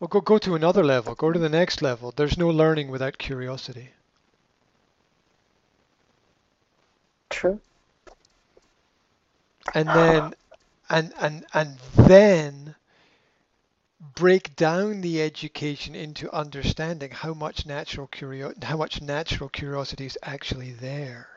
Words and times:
Well, 0.00 0.08
go 0.08 0.22
go 0.22 0.38
to 0.38 0.54
another 0.54 0.82
level. 0.82 1.14
Go 1.14 1.32
to 1.32 1.38
the 1.38 1.50
next 1.50 1.82
level. 1.82 2.10
There's 2.10 2.38
no 2.38 2.48
learning 2.48 2.88
without 2.88 3.18
curiosity. 3.18 3.90
True. 7.30 7.60
And 9.74 9.94
then, 9.94 10.34
and 10.90 11.12
and 11.20 11.46
and 11.54 11.78
then 11.94 12.74
break 14.14 14.56
down 14.56 15.00
the 15.02 15.22
education 15.22 15.94
into 15.94 16.32
understanding 16.32 17.10
how 17.10 17.34
much 17.34 17.66
natural 17.66 18.06
curio- 18.06 18.54
how 18.62 18.76
much 18.76 19.00
natural 19.00 19.48
curiosity 19.48 20.06
is 20.06 20.18
actually 20.22 20.72
there. 20.72 21.28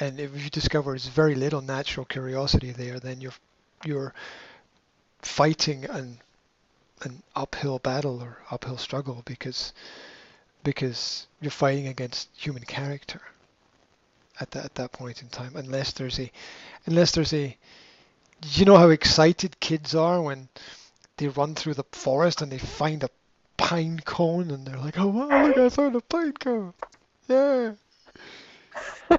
And 0.00 0.18
if 0.20 0.42
you 0.42 0.48
discover 0.50 0.92
there's 0.92 1.08
very 1.08 1.34
little 1.34 1.60
natural 1.60 2.06
curiosity 2.06 2.70
there, 2.72 2.98
then 3.00 3.20
you're 3.20 3.34
you're 3.84 4.14
fighting 5.22 5.84
an 5.84 6.20
an 7.02 7.22
uphill 7.34 7.78
battle 7.78 8.20
or 8.22 8.38
uphill 8.50 8.78
struggle 8.78 9.22
because 9.24 9.72
because 10.64 11.26
you're 11.40 11.50
fighting 11.50 11.86
against 11.86 12.28
human 12.36 12.62
character 12.64 13.20
at 14.40 14.50
that 14.50 14.64
at 14.64 14.74
that 14.74 14.92
point 14.92 15.22
in 15.22 15.28
time 15.28 15.52
unless 15.56 15.92
there's 15.92 16.18
a 16.18 16.30
unless 16.86 17.12
there's 17.12 17.32
a 17.32 17.56
you 18.50 18.64
know 18.64 18.76
how 18.76 18.90
excited 18.90 19.58
kids 19.60 19.94
are 19.94 20.22
when 20.22 20.48
they 21.16 21.28
run 21.28 21.54
through 21.54 21.74
the 21.74 21.84
forest 21.92 22.42
and 22.42 22.52
they 22.52 22.58
find 22.58 23.02
a 23.02 23.10
pine 23.56 24.00
cone 24.04 24.50
and 24.50 24.66
they're 24.66 24.78
like 24.78 24.98
oh 24.98 25.08
wow 25.08 25.46
look 25.46 25.56
I 25.56 25.68
found 25.68 25.96
a 25.96 26.00
pine 26.00 26.32
cone 26.32 26.74
yeah 27.28 27.72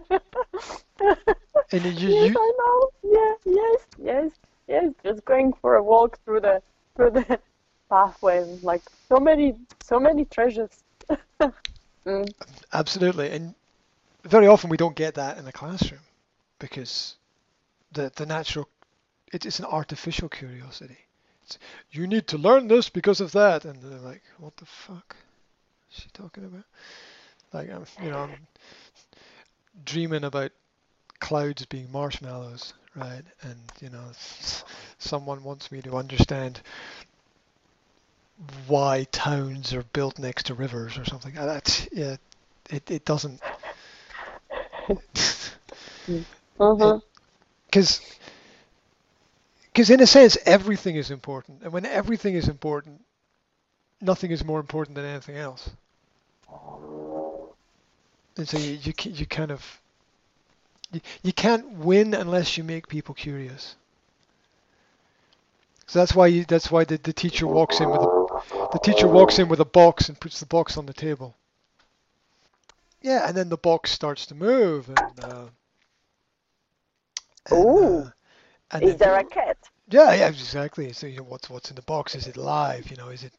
and 1.71 1.85
you, 1.99 2.09
yes, 2.09 2.29
you 2.29 2.35
I 2.37 2.51
know. 2.57 2.89
Yeah, 3.03 3.33
yes, 3.45 3.87
yes, 4.01 4.31
yes. 4.67 4.93
Just 5.03 5.25
going 5.25 5.53
for 5.53 5.75
a 5.75 5.83
walk 5.83 6.19
through 6.23 6.41
the 6.41 6.61
through 6.95 7.11
the 7.11 7.39
pathway, 7.89 8.43
like 8.61 8.81
so 9.07 9.19
many, 9.19 9.55
so 9.81 9.99
many 9.99 10.25
treasures. 10.25 10.83
mm. 12.05 12.33
Absolutely, 12.73 13.29
and 13.31 13.55
very 14.23 14.47
often 14.47 14.69
we 14.69 14.77
don't 14.77 14.95
get 14.95 15.15
that 15.15 15.37
in 15.37 15.45
the 15.45 15.51
classroom 15.51 16.01
because 16.59 17.15
the 17.91 18.11
the 18.15 18.25
natural 18.25 18.67
it, 19.31 19.45
it's 19.45 19.59
an 19.59 19.65
artificial 19.65 20.29
curiosity. 20.29 20.97
It's, 21.43 21.57
you 21.91 22.07
need 22.07 22.27
to 22.27 22.37
learn 22.37 22.67
this 22.67 22.89
because 22.89 23.21
of 23.21 23.31
that, 23.33 23.65
and 23.65 23.81
they're 23.81 23.99
like, 23.99 24.23
what 24.37 24.57
the 24.57 24.65
fuck 24.65 25.15
is 25.91 26.03
she 26.03 26.09
talking 26.13 26.45
about? 26.45 26.65
Like 27.53 27.69
I'm, 27.71 27.85
you 28.03 28.11
know, 28.11 28.19
I'm 28.19 28.47
dreaming 29.85 30.23
about 30.23 30.51
clouds 31.19 31.65
being 31.65 31.91
marshmallows, 31.91 32.73
right? 32.95 33.23
And 33.41 33.59
you 33.81 33.89
know, 33.89 34.05
someone 34.97 35.43
wants 35.43 35.71
me 35.71 35.81
to 35.83 35.97
understand 35.97 36.61
why 38.67 39.05
towns 39.11 39.73
are 39.73 39.83
built 39.83 40.19
next 40.19 40.45
to 40.47 40.53
rivers 40.53 40.97
or 40.97 41.05
something. 41.05 41.37
Uh, 41.37 41.45
That's 41.45 41.87
yeah, 41.91 42.17
it 42.69 42.89
it 42.89 43.05
doesn't 43.05 43.41
because 47.71 48.01
because 49.73 49.89
in 49.89 50.01
a 50.01 50.07
sense 50.07 50.37
everything 50.45 50.95
is 50.95 51.09
important, 51.11 51.61
and 51.63 51.71
when 51.71 51.85
everything 51.85 52.35
is 52.35 52.47
important, 52.47 53.01
nothing 54.01 54.31
is 54.31 54.43
more 54.43 54.59
important 54.59 54.95
than 54.95 55.05
anything 55.05 55.35
else. 55.37 55.69
And 58.37 58.47
so 58.47 58.57
you 58.57 58.79
you, 58.81 58.93
you 59.11 59.25
kind 59.27 59.51
of 59.51 59.81
you, 60.91 61.01
you 61.23 61.33
can't 61.33 61.71
win 61.71 62.13
unless 62.13 62.57
you 62.57 62.63
make 62.63 62.87
people 62.87 63.13
curious. 63.15 63.75
So 65.87 65.99
that's 65.99 66.15
why 66.15 66.27
you, 66.27 66.45
that's 66.45 66.71
why 66.71 66.83
the, 66.85 66.97
the 66.97 67.13
teacher 67.13 67.47
walks 67.47 67.79
in 67.81 67.91
with 67.91 68.03
a 68.03 68.07
the 68.71 68.79
teacher 68.79 69.07
walks 69.07 69.39
in 69.39 69.49
with 69.49 69.59
a 69.59 69.65
box 69.65 70.09
and 70.09 70.19
puts 70.19 70.39
the 70.39 70.45
box 70.45 70.77
on 70.77 70.85
the 70.85 70.93
table. 70.93 71.35
Yeah, 73.01 73.27
and 73.27 73.35
then 73.35 73.49
the 73.49 73.57
box 73.57 73.91
starts 73.91 74.25
to 74.27 74.35
move 74.35 74.89
and. 74.89 75.23
Uh, 75.23 75.45
and, 77.49 77.65
Ooh. 77.65 77.99
uh, 77.99 78.09
and 78.71 78.83
Is 78.83 78.97
there 78.97 79.17
a 79.17 79.23
cat? 79.23 79.57
yeah, 79.89 80.13
yeah, 80.13 80.27
exactly. 80.27 80.93
So 80.93 81.07
you 81.07 81.17
know 81.17 81.23
what's 81.23 81.49
what's 81.49 81.69
in 81.69 81.75
the 81.75 81.81
box? 81.81 82.15
Is 82.15 82.27
it 82.27 82.37
live? 82.37 82.91
You 82.91 82.97
know, 82.97 83.09
is 83.09 83.23
it 83.23 83.33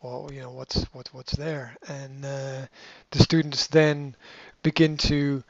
well, 0.00 0.30
you 0.32 0.40
know 0.40 0.50
what's 0.50 0.84
what 0.92 1.08
what's 1.12 1.32
there? 1.32 1.76
And 1.88 2.24
uh, 2.24 2.66
the 3.10 3.18
students 3.18 3.66
then 3.66 4.16
begin 4.62 4.96
to 4.98 5.42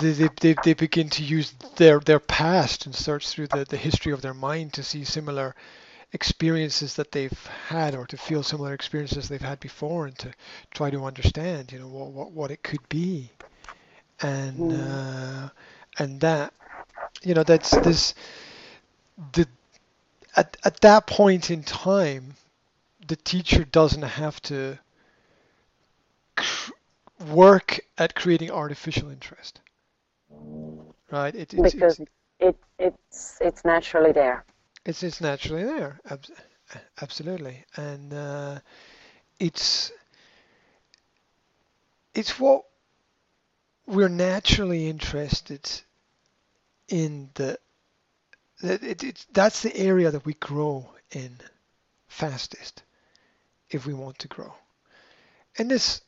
they, 0.00 0.12
they, 0.12 0.28
they, 0.40 0.54
they 0.64 0.74
begin 0.74 1.08
to 1.10 1.22
use 1.22 1.52
their 1.76 2.00
their 2.00 2.20
past 2.20 2.86
and 2.86 2.94
search 2.94 3.28
through 3.28 3.48
the, 3.48 3.64
the 3.64 3.76
history 3.76 4.12
of 4.12 4.22
their 4.22 4.34
mind 4.34 4.74
to 4.74 4.82
see 4.82 5.04
similar 5.04 5.54
experiences 6.12 6.94
that 6.94 7.12
they've 7.12 7.46
had 7.68 7.94
or 7.94 8.06
to 8.06 8.16
feel 8.16 8.42
similar 8.42 8.74
experiences 8.74 9.28
they've 9.28 9.40
had 9.40 9.60
before 9.60 10.06
and 10.06 10.18
to 10.18 10.32
try 10.72 10.90
to 10.90 11.04
understand 11.04 11.70
you 11.70 11.78
know 11.78 11.86
what 11.86 12.10
what, 12.10 12.32
what 12.32 12.50
it 12.50 12.62
could 12.62 12.86
be 12.88 13.30
and 14.20 14.58
Mm. 14.58 15.46
uh, 15.46 15.48
and 15.98 16.20
that 16.20 16.52
you 17.22 17.34
know 17.34 17.44
that's 17.44 17.70
this 17.78 18.14
the 19.32 19.46
at, 20.36 20.56
at 20.64 20.80
that 20.80 21.06
point 21.06 21.50
in 21.50 21.62
time 21.62 22.34
the 23.06 23.16
teacher 23.16 23.64
doesn't 23.64 24.02
have 24.02 24.40
to 24.42 24.78
cr- 26.36 26.72
work 27.28 27.80
at 27.98 28.14
creating 28.14 28.50
artificial 28.50 29.10
interest 29.10 29.60
right 31.10 31.34
it, 31.34 31.54
it's, 31.54 31.74
Because 31.74 32.00
it's, 32.00 32.10
it 32.40 32.56
it's 32.78 33.38
it's 33.40 33.64
naturally 33.64 34.12
there. 34.12 34.44
It's 34.84 35.02
it's 35.02 35.20
naturally 35.20 35.64
there 35.64 36.00
Abs- 36.10 36.30
absolutely. 37.00 37.64
And 37.76 38.12
uh, 38.12 38.58
it's 39.38 39.92
it's 42.14 42.38
what 42.38 42.64
we're 43.86 44.08
naturally 44.08 44.88
interested 44.88 45.68
in 46.88 47.30
the 47.34 47.58
that 48.62 48.82
it, 48.82 49.02
it's 49.04 49.26
that's 49.32 49.62
the 49.62 49.76
area 49.76 50.10
that 50.10 50.24
we 50.26 50.34
grow 50.34 50.86
in 51.12 51.38
fastest 52.08 52.82
if 53.70 53.86
we 53.86 53.94
want 53.94 54.18
to 54.18 54.28
grow. 54.28 54.52
And 55.58 55.70
this 55.70 56.02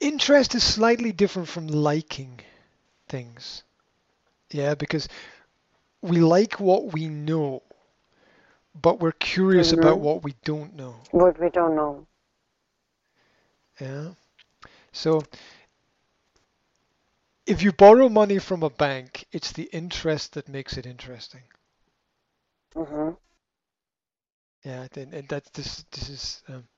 interest 0.00 0.54
is 0.54 0.62
slightly 0.62 1.12
different 1.12 1.48
from 1.48 1.66
liking 1.68 2.40
things. 3.08 3.62
Yeah 4.50 4.74
because 4.74 5.08
we 6.02 6.18
like 6.20 6.60
what 6.60 6.92
we 6.92 7.08
know 7.08 7.62
but 8.74 9.00
we're 9.00 9.12
curious 9.12 9.72
about 9.72 9.98
Mhm. 9.98 10.00
what 10.00 10.22
we 10.22 10.34
don't 10.44 10.74
know 10.74 10.96
What 11.10 11.38
we 11.38 11.50
don't 11.50 11.74
know. 11.76 12.06
yeah 13.80 14.10
so 14.92 15.22
if 17.46 17.62
you 17.62 17.72
borrow 17.72 18.08
money 18.08 18.38
from 18.38 18.62
a 18.62 18.70
bank 18.70 19.26
it's 19.32 19.52
the 19.52 19.64
interest 19.72 20.34
that 20.34 20.48
makes 20.48 20.76
it 20.76 20.86
interesting 20.86 21.42
hmm 22.74 23.10
Yeah, 24.64 24.86
and, 24.96 25.14
and 25.14 25.28
that's 25.28 25.50
this 25.50 25.84
this 25.92 26.08
is 26.08 26.42
um, 26.48 26.68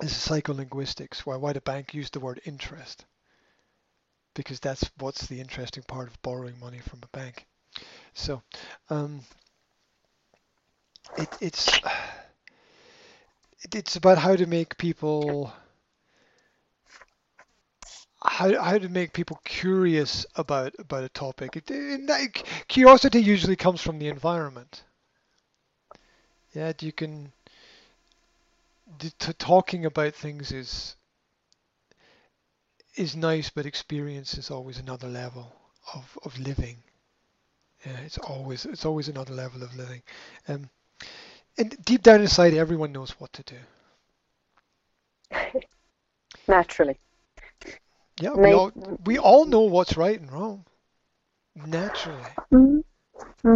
this 0.00 0.12
is 0.12 0.18
psycholinguistics. 0.28 1.20
Why 1.20 1.36
why 1.36 1.52
the 1.52 1.60
bank 1.60 1.94
used 1.94 2.14
the 2.14 2.20
word 2.20 2.40
interest? 2.44 3.04
Because 4.34 4.60
that's 4.60 4.90
what's 4.98 5.26
the 5.26 5.40
interesting 5.40 5.82
part 5.82 6.08
of 6.08 6.22
borrowing 6.22 6.58
money 6.60 6.80
from 6.80 7.00
a 7.02 7.08
bank. 7.08 7.46
So, 8.14 8.42
um, 8.90 9.20
it 11.18 11.28
it's 11.40 11.80
it, 13.62 13.74
it's 13.74 13.96
about 13.96 14.18
how 14.18 14.36
to 14.36 14.46
make 14.46 14.76
people 14.78 15.52
how 18.22 18.60
how 18.62 18.78
to 18.78 18.88
make 18.88 19.12
people 19.12 19.40
curious 19.44 20.26
about 20.36 20.74
about 20.78 21.04
a 21.04 21.08
topic. 21.08 21.56
It, 21.56 21.66
that, 22.06 22.42
curiosity 22.68 23.20
usually 23.20 23.56
comes 23.56 23.80
from 23.80 23.98
the 23.98 24.08
environment. 24.08 24.82
Yeah, 26.54 26.72
you 26.80 26.92
can 26.92 27.32
the, 28.98 29.34
talking 29.34 29.84
about 29.84 30.14
things 30.14 30.52
is 30.52 30.96
is 32.96 33.14
nice, 33.14 33.50
but 33.50 33.66
experience 33.66 34.38
is 34.38 34.50
always 34.50 34.78
another 34.78 35.08
level 35.08 35.54
of, 35.94 36.18
of 36.24 36.38
living. 36.38 36.82
Yeah, 37.86 37.98
it's 38.00 38.18
always 38.18 38.66
it's 38.66 38.84
always 38.84 39.08
another 39.08 39.34
level 39.34 39.62
of 39.62 39.74
living. 39.76 40.02
Um, 40.48 40.70
and 41.58 41.76
deep 41.84 42.02
down 42.02 42.20
inside, 42.22 42.54
everyone 42.54 42.92
knows 42.92 43.12
what 43.20 43.32
to 43.34 43.42
do. 43.44 43.56
Naturally. 46.48 46.98
Yeah, 48.20 48.34
we 48.34 48.52
all 48.52 48.72
we 49.04 49.18
all 49.18 49.46
know 49.46 49.60
what's 49.62 49.96
right 49.96 50.20
and 50.20 50.30
wrong. 50.32 50.66
Naturally, 51.54 52.40
Mhm. 52.52 52.82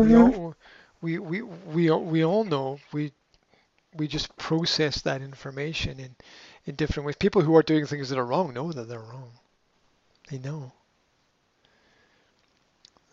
we 0.01 0.15
all 0.17 0.55
we 1.01 1.19
we 1.19 1.43
we 1.43 1.91
all, 1.91 2.03
we 2.05 2.25
all 2.25 2.45
know. 2.45 2.81
We 2.93 3.13
we 3.95 4.09
just 4.09 4.37
process 4.37 5.03
that 5.03 5.23
information 5.23 6.01
in 6.01 6.17
in 6.67 6.77
different 6.77 7.07
ways. 7.07 7.17
People 7.17 7.43
who 7.43 7.57
are 7.57 7.63
doing 7.63 7.87
things 7.87 8.11
that 8.11 8.19
are 8.19 8.27
wrong 8.27 8.55
know 8.55 8.73
that 8.73 8.89
they're 8.89 9.01
wrong. 9.01 9.33
They 10.29 10.39
know. 10.39 10.73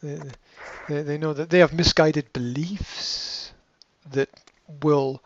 They, 0.01 0.19
they, 0.87 1.17
know 1.17 1.33
that 1.33 1.49
they 1.49 1.59
have 1.59 1.73
misguided 1.73 2.31
beliefs. 2.33 3.51
that 4.11 4.29
will 4.83 5.21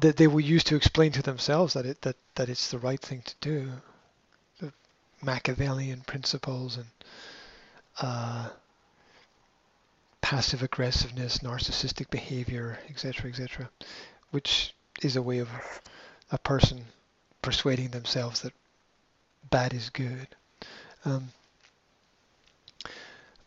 that 0.00 0.16
they 0.16 0.28
will 0.28 0.40
use 0.40 0.62
to 0.62 0.76
explain 0.76 1.10
to 1.12 1.22
themselves 1.22 1.74
that 1.74 1.84
it 1.84 2.02
that, 2.02 2.16
that 2.36 2.48
it's 2.48 2.70
the 2.70 2.78
right 2.78 3.00
thing 3.00 3.22
to 3.22 3.34
do. 3.40 3.72
The 4.60 4.72
Machiavellian 5.22 6.02
principles 6.02 6.76
and 6.76 6.86
uh, 8.00 8.50
passive 10.20 10.62
aggressiveness, 10.62 11.38
narcissistic 11.38 12.10
behavior, 12.10 12.78
etc., 12.88 13.30
etc., 13.30 13.70
which 14.30 14.74
is 15.02 15.16
a 15.16 15.22
way 15.22 15.38
of 15.38 15.48
a 16.30 16.38
person 16.38 16.84
persuading 17.42 17.88
themselves 17.88 18.42
that 18.42 18.52
bad 19.50 19.72
is 19.72 19.90
good. 19.90 20.28
Um, 21.04 21.32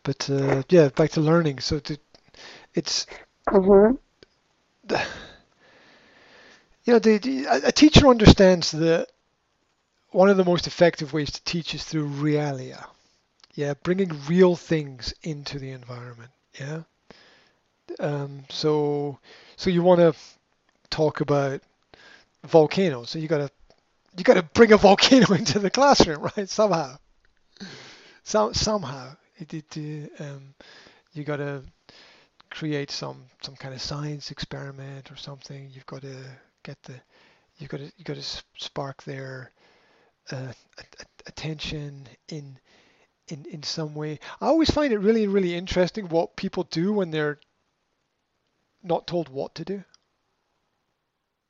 but 0.02 0.28
uh, 0.30 0.62
yeah, 0.68 0.88
back 0.88 1.10
to 1.12 1.20
learning. 1.20 1.60
So 1.60 1.78
to, 1.80 1.98
it's 2.74 3.06
Mm-hmm. 3.48 3.96
you 6.84 6.92
know 6.92 6.98
the, 6.98 7.18
the, 7.18 7.46
a 7.64 7.72
teacher 7.72 8.08
understands 8.08 8.70
that 8.72 9.08
one 10.10 10.28
of 10.28 10.36
the 10.36 10.44
most 10.44 10.66
effective 10.66 11.12
ways 11.12 11.30
to 11.32 11.44
teach 11.44 11.74
is 11.74 11.84
through 11.84 12.08
realia. 12.08 12.84
Yeah, 13.54 13.74
bringing 13.82 14.18
real 14.26 14.56
things 14.56 15.12
into 15.22 15.58
the 15.58 15.70
environment. 15.70 16.30
Yeah. 16.58 16.82
Um, 18.00 18.44
so 18.48 19.18
so 19.56 19.70
you 19.70 19.82
want 19.82 20.00
to 20.00 20.14
talk 20.90 21.20
about 21.20 21.60
volcanoes. 22.44 23.10
So 23.10 23.18
you 23.18 23.28
gotta 23.28 23.50
you 24.16 24.24
gotta 24.24 24.42
bring 24.42 24.72
a 24.72 24.76
volcano 24.78 25.34
into 25.34 25.58
the 25.58 25.70
classroom, 25.70 26.22
right? 26.36 26.48
Somehow. 26.48 26.96
Some 28.24 28.54
somehow 28.54 29.16
it, 29.42 29.76
it 29.76 30.12
um, 30.20 30.54
you 31.12 31.24
gotta 31.24 31.62
create 32.50 32.90
some 32.90 33.24
some 33.42 33.56
kind 33.56 33.74
of 33.74 33.80
science 33.80 34.30
experiment 34.30 35.10
or 35.10 35.16
something. 35.16 35.70
You've 35.72 35.86
got 35.86 36.02
to 36.02 36.16
get 36.62 36.82
the 36.84 36.94
you've 37.58 37.70
got 37.70 37.78
to 37.78 37.92
you 37.96 38.04
got 38.04 38.16
to 38.16 38.42
spark 38.58 39.02
their 39.04 39.52
uh, 40.30 40.52
attention 41.26 42.08
in 42.28 42.58
in 43.28 43.46
in 43.46 43.62
some 43.62 43.94
way. 43.94 44.18
I 44.40 44.46
always 44.46 44.70
find 44.70 44.92
it 44.92 44.98
really 44.98 45.26
really 45.26 45.54
interesting 45.54 46.08
what 46.08 46.36
people 46.36 46.64
do 46.64 46.92
when 46.92 47.10
they're 47.10 47.38
not 48.82 49.06
told 49.06 49.28
what 49.28 49.54
to 49.56 49.64
do. 49.64 49.84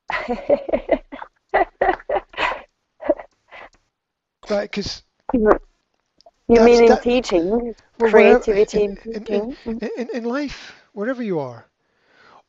Right? 4.49 4.69
Because 4.69 5.03
You 6.47 6.59
That's- 6.59 6.61
mean 6.61 6.83
in 6.83 6.97
that- 6.97 6.99
teaching, 6.99 7.75
well, 7.97 8.11
creativity 8.11 8.83
in 8.85 8.95
in, 9.11 9.23
in, 9.27 9.27
teaching? 9.27 9.79
in, 9.79 9.89
in, 9.97 10.09
in 10.11 10.23
life, 10.23 10.83
wherever 10.93 11.21
you 11.23 11.39
are, 11.39 11.67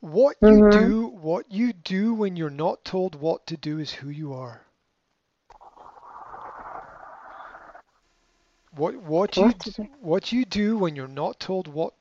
what 0.00 0.36
you 0.42 0.62
Mhm. 0.62 0.70
do 0.70 1.08
what 1.08 1.50
you 1.50 1.72
do 1.72 2.14
when 2.14 2.36
you're 2.36 2.50
not 2.50 2.84
told 2.84 3.14
what 3.14 3.46
to 3.46 3.56
do 3.56 3.78
is 3.78 3.92
who 3.92 4.08
you 4.08 4.32
are. 4.34 4.66
What 8.72 8.96
what 8.96 9.40
you 9.40 9.52
What 9.52 9.54
do? 9.54 9.72
you 10.32 10.44
do 10.44 10.78
when 10.78 10.96
you're 10.96 11.08
not 11.08 11.40
told 11.40 11.66
what 11.68 11.94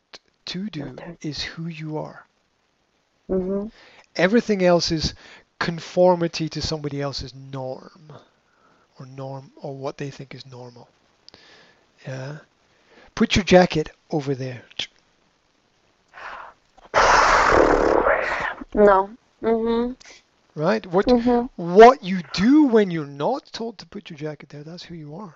to 0.46 0.70
do 0.70 1.16
is 1.22 1.42
who 1.44 1.68
you 1.68 1.98
are. 1.98 2.28
Mm-hmm. 3.30 3.68
Everything 4.16 4.64
else 4.64 4.92
is 4.92 5.14
conformity 5.60 6.50
to 6.50 6.62
somebody 6.62 7.02
else's 7.02 7.34
norm 7.34 8.14
or 9.00 9.06
norm 9.06 9.52
or 9.56 9.76
what 9.76 9.98
they 9.98 10.10
think 10.12 10.34
is 10.34 10.46
normal. 10.46 10.90
Yeah. 12.08 12.38
Put 13.16 13.36
your 13.36 13.46
jacket 13.46 13.90
over 14.12 14.36
there. 14.36 14.64
No. 18.74 19.10
Mm-hmm. 19.42 19.94
Right? 20.56 20.86
What 20.86 21.08
Mm-hmm. 21.08 21.46
what 21.56 22.04
you 22.04 22.22
do 22.34 22.66
when 22.66 22.92
you're 22.92 23.06
not 23.06 23.52
told 23.52 23.78
to 23.80 23.86
put 23.86 24.10
your 24.10 24.18
jacket 24.18 24.50
there, 24.50 24.64
that's 24.64 24.84
who 24.84 24.96
you 24.96 25.16
are. 25.16 25.36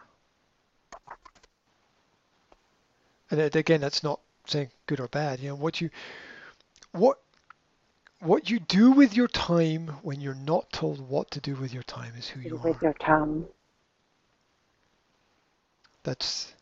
And 3.30 3.56
again, 3.56 3.82
that's 3.82 4.04
not 4.04 4.20
saying 4.46 4.70
good 4.86 5.00
or 5.00 5.08
bad. 5.08 5.40
You 5.40 5.50
know, 5.50 5.56
what 5.56 5.82
you 5.82 5.90
what 6.92 7.20
what 8.20 8.50
you 8.50 8.60
do 8.60 8.92
with 8.92 9.16
your 9.16 9.28
time 9.28 9.88
when 10.02 10.22
you're 10.22 10.34
not 10.34 10.72
told 10.72 11.00
what 11.00 11.30
to 11.32 11.40
do 11.40 11.56
with 11.56 11.74
your 11.74 11.84
time 11.84 12.14
is 12.18 12.28
who 12.28 12.40
you 12.40 12.56
With 12.56 12.66
are. 12.66 12.72
With 12.72 12.82
your 12.82 12.94
time. 12.94 13.46
That's 16.04 16.54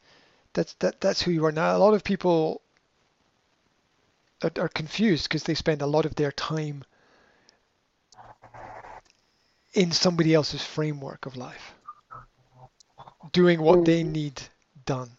that's 0.55 0.73
that 0.75 1.01
that's 1.01 1.21
who 1.21 1.31
you 1.31 1.45
are. 1.45 1.51
Now, 1.51 1.77
a 1.77 1.79
lot 1.79 1.93
of 1.93 2.03
people 2.03 2.61
are, 4.43 4.51
are 4.59 4.69
confused 4.69 5.25
because 5.29 5.43
they 5.43 5.55
spend 5.55 5.81
a 5.81 5.87
lot 5.87 6.05
of 6.05 6.15
their 6.15 6.31
time 6.31 6.83
in 9.73 9.91
somebody 9.91 10.33
else's 10.33 10.63
framework 10.63 11.25
of 11.27 11.37
life, 11.37 11.75
doing 13.33 13.61
what 13.61 13.85
they 13.85 14.03
Mhm. 14.03 14.11
need 14.13 14.41
done, 14.85 15.17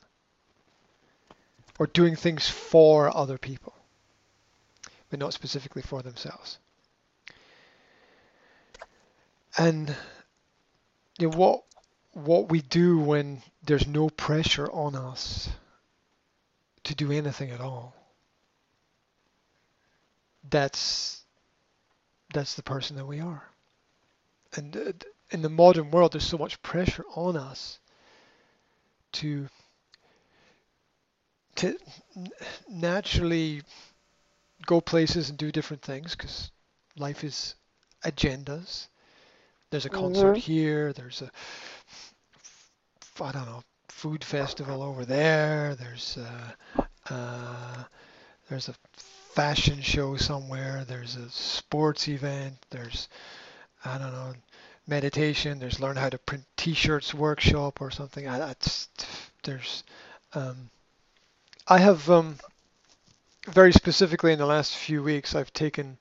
or 1.79 1.87
doing 1.87 2.17
things 2.17 2.49
for 2.49 3.15
other 3.17 3.39
people, 3.39 3.75
but 5.11 5.19
not 5.21 5.35
specifically 5.35 5.83
for 5.83 6.03
themselves. 6.03 6.59
And 9.59 9.97
you 11.19 11.31
know, 11.31 11.37
what 11.37 11.65
what 12.17 12.49
we 12.49 12.63
do 12.63 12.99
when 12.99 13.43
there's 13.63 13.87
no 13.87 14.09
pressure 14.09 14.71
on 14.73 14.95
us 14.97 15.51
to 16.85 16.95
do 16.95 17.13
anything 17.13 17.51
at 17.51 17.61
all. 17.61 17.95
That's 20.49 21.25
that's 22.33 22.55
the 22.55 22.63
person 22.63 22.97
that 22.97 23.07
we 23.07 23.21
are. 23.21 23.51
And 24.55 24.77
uh, 24.77 24.93
in 25.31 25.43
the 25.43 25.51
modern 25.51 25.91
world, 25.91 26.13
there's 26.13 26.27
so 26.27 26.39
much 26.39 26.63
pressure 26.63 27.05
on 27.15 27.37
us 27.37 27.79
to 29.13 29.49
to 31.57 31.79
naturally 32.69 33.63
go 34.67 34.81
places 34.81 35.31
and 35.31 35.39
do 35.39 35.53
different 35.53 35.83
things 35.83 36.15
because 36.17 36.51
life 36.97 37.25
is 37.25 37.55
agendas. 38.05 38.89
There's 39.71 39.87
a 39.87 39.91
concert 39.91 40.37
Mhm. 40.37 40.37
here. 40.37 40.93
There's 40.93 41.23
a 41.23 41.31
I 43.21 43.33
don't 43.33 43.47
know 43.47 43.63
food 43.89 44.23
festival 44.23 44.83
over 44.83 45.05
there. 45.05 45.75
There's 45.75 46.19
uh, 46.19 46.83
uh, 47.11 47.85
there's 48.49 48.69
a 48.69 48.75
fashion 49.35 49.81
show 49.81 50.17
somewhere. 50.17 50.85
There's 50.87 51.17
a 51.17 51.31
sports 51.31 52.09
event. 52.09 52.57
There's 52.71 53.09
I 53.85 53.99
don't 53.99 54.13
know 54.13 54.35
meditation. 54.87 55.59
There's 55.59 55.81
learn 55.81 55.97
how 55.97 56.11
to 56.11 56.19
print 56.19 56.45
T-shirts 56.57 57.15
workshop 57.15 57.81
or 57.81 57.91
something. 57.91 58.29
I, 58.29 58.39
that's 58.39 58.89
there's 59.43 59.85
um, 60.35 60.71
I 61.67 61.79
have 61.79 62.09
um, 62.11 62.37
very 63.47 63.73
specifically 63.73 64.33
in 64.33 64.39
the 64.39 64.47
last 64.47 64.77
few 64.77 65.03
weeks 65.03 65.35
I've 65.35 65.53
taken 65.53 65.99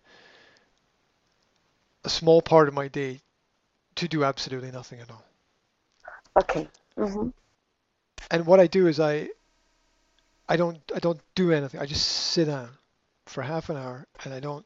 a 2.04 2.10
small 2.10 2.42
part 2.42 2.68
of 2.68 2.74
my 2.74 2.88
day 2.88 3.22
to 3.96 4.08
do 4.08 4.24
absolutely 4.24 4.72
nothing 4.72 5.00
at 5.00 5.10
all. 5.10 5.24
Okay. 6.38 6.68
Mm-hmm. 6.98 7.30
and 8.32 8.46
what 8.46 8.60
I 8.60 8.68
do 8.68 8.88
is 8.88 9.00
I 9.00 9.30
I 10.48 10.58
don't 10.58 10.80
I 10.96 11.00
don't 11.00 11.22
do 11.36 11.52
anything. 11.52 11.80
I 11.80 11.86
just 11.86 12.06
sit 12.08 12.46
down 12.46 12.70
for 13.26 13.42
half 13.44 13.70
an 13.70 13.78
hour 13.78 14.08
and 14.24 14.34
I 14.34 14.40
don't 14.40 14.66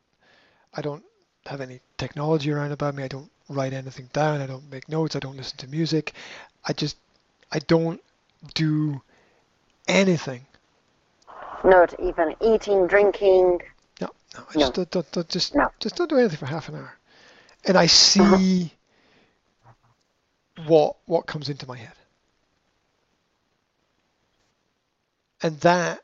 I 0.73 0.81
don't 0.81 1.03
have 1.45 1.61
any 1.61 1.81
technology 1.97 2.51
around 2.51 2.71
about 2.71 2.95
me. 2.95 3.03
I 3.03 3.07
don't 3.07 3.31
write 3.49 3.73
anything 3.73 4.09
down. 4.13 4.41
I 4.41 4.47
don't 4.47 4.69
make 4.71 4.89
notes. 4.89 5.15
I 5.15 5.19
don't 5.19 5.37
listen 5.37 5.57
to 5.57 5.67
music. 5.67 6.13
I 6.65 6.73
just 6.73 6.97
I 7.51 7.59
don't 7.59 8.01
do 8.55 9.01
anything. 9.87 10.45
Not 11.63 11.99
even 11.99 12.35
eating, 12.41 12.87
drinking. 12.87 13.61
No, 14.01 14.09
no. 14.35 14.45
I 14.49 14.55
No. 14.55 14.61
just 14.61 14.73
don't, 14.73 14.89
don't, 14.91 15.11
don't 15.11 15.29
just 15.29 15.55
No. 15.55 15.69
just 15.79 15.95
don't 15.95 16.09
do 16.09 16.17
anything 16.17 16.37
for 16.39 16.45
half 16.45 16.69
an 16.69 16.75
hour. 16.75 16.97
And 17.65 17.77
I 17.77 17.87
see 17.87 18.73
what 20.67 20.97
what 21.05 21.25
comes 21.27 21.49
into 21.49 21.67
my 21.67 21.77
head. 21.77 21.93
And 25.41 25.59
that 25.61 26.03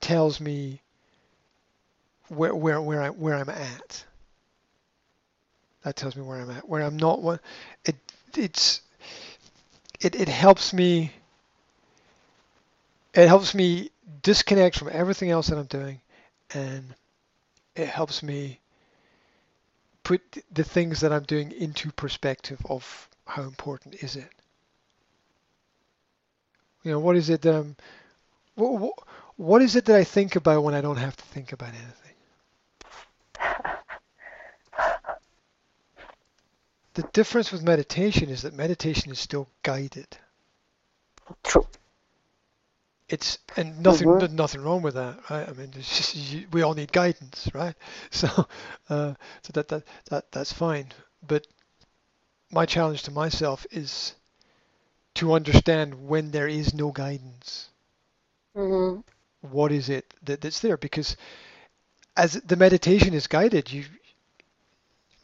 tells 0.00 0.40
me 0.40 0.82
where 2.28 2.54
where 2.54 2.80
where 2.80 3.02
I 3.02 3.10
where 3.10 3.34
I'm 3.34 3.48
at. 3.48 4.04
That 5.82 5.96
tells 5.96 6.16
me 6.16 6.22
where 6.22 6.40
I'm 6.40 6.50
at. 6.50 6.68
Where 6.68 6.82
I'm 6.82 6.96
not 6.96 7.22
one 7.22 7.40
it 7.84 7.96
it's 8.36 8.82
it, 10.00 10.14
it 10.14 10.28
helps 10.28 10.72
me 10.72 11.12
it 13.14 13.26
helps 13.26 13.54
me 13.54 13.90
disconnect 14.22 14.78
from 14.78 14.90
everything 14.92 15.30
else 15.30 15.48
that 15.48 15.58
I'm 15.58 15.66
doing 15.66 16.00
and 16.54 16.94
it 17.74 17.88
helps 17.88 18.22
me 18.22 18.60
put 20.02 20.20
the 20.52 20.64
things 20.64 21.00
that 21.00 21.12
I'm 21.12 21.24
doing 21.24 21.52
into 21.52 21.90
perspective 21.92 22.60
of 22.68 23.08
how 23.26 23.42
important 23.42 24.02
is 24.02 24.16
it. 24.16 24.30
You 26.82 26.92
know, 26.92 26.98
what 26.98 27.16
is 27.16 27.28
it 27.28 27.42
that 27.42 27.54
I'm 27.54 27.76
what, 28.58 28.94
what 29.36 29.62
is 29.62 29.76
it 29.76 29.84
that 29.86 29.96
I 29.96 30.04
think 30.04 30.36
about 30.36 30.62
when 30.62 30.74
I 30.74 30.80
don't 30.80 30.96
have 30.96 31.16
to 31.16 31.24
think 31.24 31.52
about 31.52 31.70
anything? 31.70 31.94
the 36.94 37.02
difference 37.12 37.52
with 37.52 37.62
meditation 37.62 38.28
is 38.28 38.42
that 38.42 38.54
meditation 38.54 39.12
is 39.12 39.20
still 39.20 39.48
guided. 39.62 40.18
True. 41.44 41.66
It's 43.08 43.38
and 43.56 43.80
nothing 43.82 44.08
mm-hmm. 44.08 44.36
nothing 44.36 44.60
wrong 44.60 44.82
with 44.82 44.94
that, 44.94 45.18
right? 45.30 45.48
I 45.48 45.52
mean, 45.52 45.70
just, 45.70 46.14
you, 46.14 46.46
we 46.52 46.60
all 46.62 46.74
need 46.74 46.92
guidance, 46.92 47.48
right? 47.54 47.74
So, 48.10 48.28
uh, 48.90 49.14
so 49.42 49.50
that, 49.54 49.68
that 49.68 49.84
that 50.10 50.32
that's 50.32 50.52
fine. 50.52 50.92
But 51.26 51.46
my 52.50 52.66
challenge 52.66 53.04
to 53.04 53.10
myself 53.10 53.66
is 53.70 54.14
to 55.14 55.32
understand 55.32 56.06
when 56.06 56.32
there 56.32 56.48
is 56.48 56.74
no 56.74 56.90
guidance. 56.90 57.70
Mhm. 58.54 59.02
What 59.40 59.72
is 59.72 59.88
it 59.88 60.14
that, 60.22 60.40
that's 60.42 60.60
there? 60.60 60.76
Because 60.76 61.16
as 62.16 62.34
the 62.34 62.56
meditation 62.56 63.14
is 63.14 63.26
guided, 63.26 63.72
you 63.72 63.84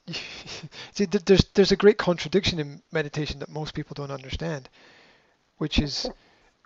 see 0.93 1.05
there's 1.07 1.45
there's 1.55 1.73
a 1.73 1.77
great 1.77 1.99
contradiction 1.99 2.59
in 2.59 2.83
meditation 2.93 3.39
that 3.41 3.49
most 3.49 3.75
people 3.75 3.95
don't 3.95 4.11
understand, 4.11 4.69
which 5.59 5.79
is 5.79 6.11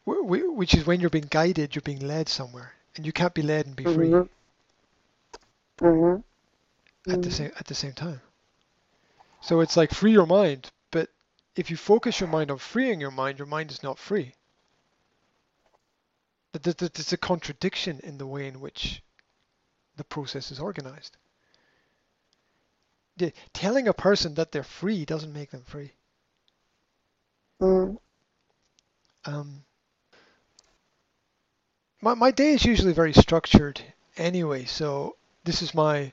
wh- 0.07 0.23
wh- 0.27 0.57
which 0.57 0.75
is 0.75 0.87
when 0.87 1.01
you're 1.01 1.11
being 1.11 1.29
guided, 1.31 1.75
you're 1.75 1.83
being 1.83 2.07
led 2.07 2.29
somewhere, 2.29 2.75
and 2.97 3.07
you 3.07 3.13
can't 3.13 3.35
be 3.35 3.43
led 3.43 3.67
and 3.67 3.77
be 3.77 3.85
free 3.87 4.19
Mhm. 4.19 4.29
Mhm. 5.81 6.23
at 7.09 7.21
the 7.23 7.31
Mhm. 7.31 7.33
same 7.33 7.53
at 7.59 7.67
the 7.67 7.75
same 7.75 7.93
time. 7.93 8.23
So 9.41 9.61
it's 9.61 9.77
like 9.77 9.93
free 9.93 10.13
your 10.13 10.27
mind, 10.27 10.71
but 10.91 11.11
if 11.57 11.71
you 11.71 11.77
focus 11.77 12.21
your 12.21 12.29
mind 12.29 12.51
on 12.51 12.59
freeing 12.59 13.01
your 13.01 13.11
mind, 13.11 13.39
your 13.39 13.47
mind 13.47 13.71
is 13.71 13.83
not 13.83 13.99
free. 13.99 14.35
But 16.53 16.65
th- 16.65 16.77
th- 16.77 16.93
There's 16.93 17.13
a 17.13 17.17
contradiction 17.19 18.01
in 18.01 18.19
the 18.19 18.27
way 18.27 18.49
in 18.49 18.61
which 18.61 19.03
the 19.97 20.05
process 20.05 20.51
is 20.51 20.61
organized. 20.61 21.17
Telling 23.53 23.89
a 23.89 23.93
person 23.93 24.35
that 24.35 24.53
they're 24.53 24.63
free 24.63 25.05
doesn't 25.05 25.33
make 25.33 25.51
them 25.51 25.65
free. 25.65 25.93
Mhm. 27.61 27.99
Um, 29.25 29.65
my 32.01 32.15
my 32.15 32.31
day 32.31 32.53
is 32.53 32.65
usually 32.65 32.93
very 32.93 33.13
structured 33.13 33.83
anyway, 34.17 34.65
so 34.65 35.17
this 35.45 35.63
is 35.63 35.75
my 35.75 36.13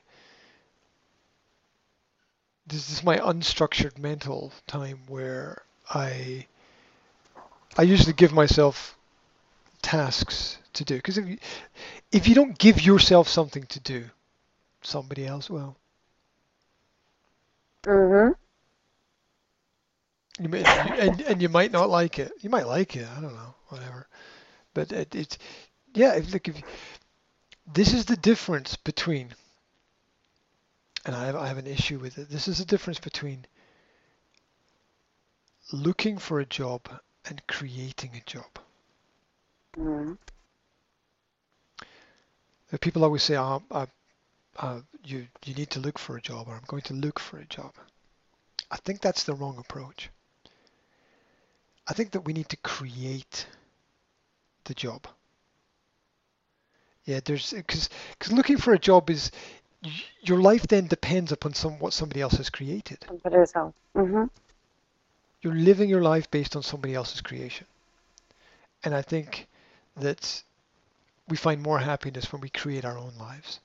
this 2.66 2.90
is 2.90 3.04
my 3.04 3.18
unstructured 3.18 3.98
mental 3.98 4.52
time 4.66 5.06
where 5.06 5.62
I 5.90 6.46
I 7.78 7.82
usually 7.82 8.12
give 8.12 8.32
myself 8.32 8.95
tasks 9.86 10.58
to 10.72 10.84
do 10.84 10.96
because 10.96 11.16
if 11.16 11.28
you, 11.28 11.38
if 12.10 12.26
you 12.26 12.34
don't 12.34 12.58
give 12.58 12.82
yourself 12.82 13.28
something 13.28 13.62
to 13.66 13.78
do, 13.78 14.10
somebody 14.82 15.24
else 15.24 15.48
will. 15.48 15.76
Mhm. 17.84 18.34
You 20.40 20.48
may, 20.48 20.64
and 20.64 21.20
and 21.20 21.40
you 21.40 21.48
might 21.48 21.70
not 21.70 21.88
like 21.88 22.18
it. 22.18 22.32
You 22.40 22.50
might 22.50 22.66
like 22.66 22.96
it. 22.96 23.06
I 23.08 23.20
don't 23.20 23.34
know. 23.34 23.54
Whatever. 23.68 24.08
But 24.74 24.90
it, 24.90 25.14
it's 25.14 25.38
yeah. 25.94 26.14
If, 26.14 26.32
look, 26.32 26.48
if 26.48 26.60
this 27.72 27.94
is 27.94 28.06
the 28.06 28.16
difference 28.16 28.74
between, 28.74 29.36
and 31.04 31.14
I 31.14 31.26
have 31.26 31.36
I 31.36 31.46
have 31.46 31.58
an 31.58 31.68
issue 31.68 32.00
with 32.00 32.18
it. 32.18 32.28
This 32.28 32.48
is 32.48 32.58
the 32.58 32.64
difference 32.64 32.98
between 32.98 33.46
looking 35.72 36.18
for 36.18 36.40
a 36.40 36.44
job 36.44 36.88
and 37.24 37.46
creating 37.46 38.16
a 38.16 38.28
job. 38.28 38.65
Uh, 39.78 40.14
People 42.80 43.04
always 43.04 43.22
say, 43.22 43.36
oh, 43.36 43.62
uh, 43.70 43.86
uh, 44.58 44.80
you 45.04 45.26
you 45.44 45.54
need 45.54 45.70
to 45.70 45.80
look 45.80 45.98
for 45.98 46.16
a 46.16 46.20
job, 46.20 46.48
or 46.48 46.54
I'm 46.54 46.64
going 46.66 46.82
to 46.82 46.94
look 46.94 47.18
for 47.18 47.38
a 47.38 47.44
job. 47.44 47.74
I 48.70 48.76
think 48.78 49.00
that's 49.00 49.24
the 49.24 49.34
wrong 49.34 49.58
approach. 49.58 50.10
I 51.86 51.92
think 51.94 52.10
that 52.12 52.22
we 52.22 52.32
need 52.32 52.48
to 52.48 52.56
create 52.58 53.46
the 54.64 54.74
job. 54.74 55.06
Yeah, 57.04 57.20
there's 57.24 57.52
because 57.52 57.88
because 58.18 58.32
looking 58.32 58.58
for 58.58 58.72
a 58.74 58.78
job 58.78 59.10
is 59.10 59.30
your 60.22 60.40
life 60.40 60.66
then 60.66 60.88
depends 60.88 61.30
upon 61.30 61.54
some 61.54 61.78
what 61.78 61.92
somebody 61.92 62.20
else 62.20 62.34
has 62.34 62.50
created. 62.50 63.04
Somebody 63.06 63.36
else. 63.36 63.52
Mhm. 63.94 64.30
You're 65.42 65.54
living 65.54 65.88
your 65.88 66.02
life 66.02 66.28
based 66.30 66.56
on 66.56 66.62
somebody 66.62 66.94
else's 66.94 67.20
creation, 67.20 67.66
and 68.82 68.94
I 68.94 69.02
think 69.02 69.46
that 69.96 70.42
we 71.28 71.36
find 71.36 71.62
more 71.62 71.78
happiness 71.78 72.32
when 72.32 72.40
we 72.40 72.48
create 72.48 72.84
our 72.84 72.98
own 72.98 73.12
lives, 73.18 73.60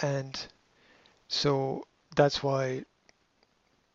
and 0.00 0.46
so 1.28 1.86
that's 2.16 2.42
why 2.42 2.84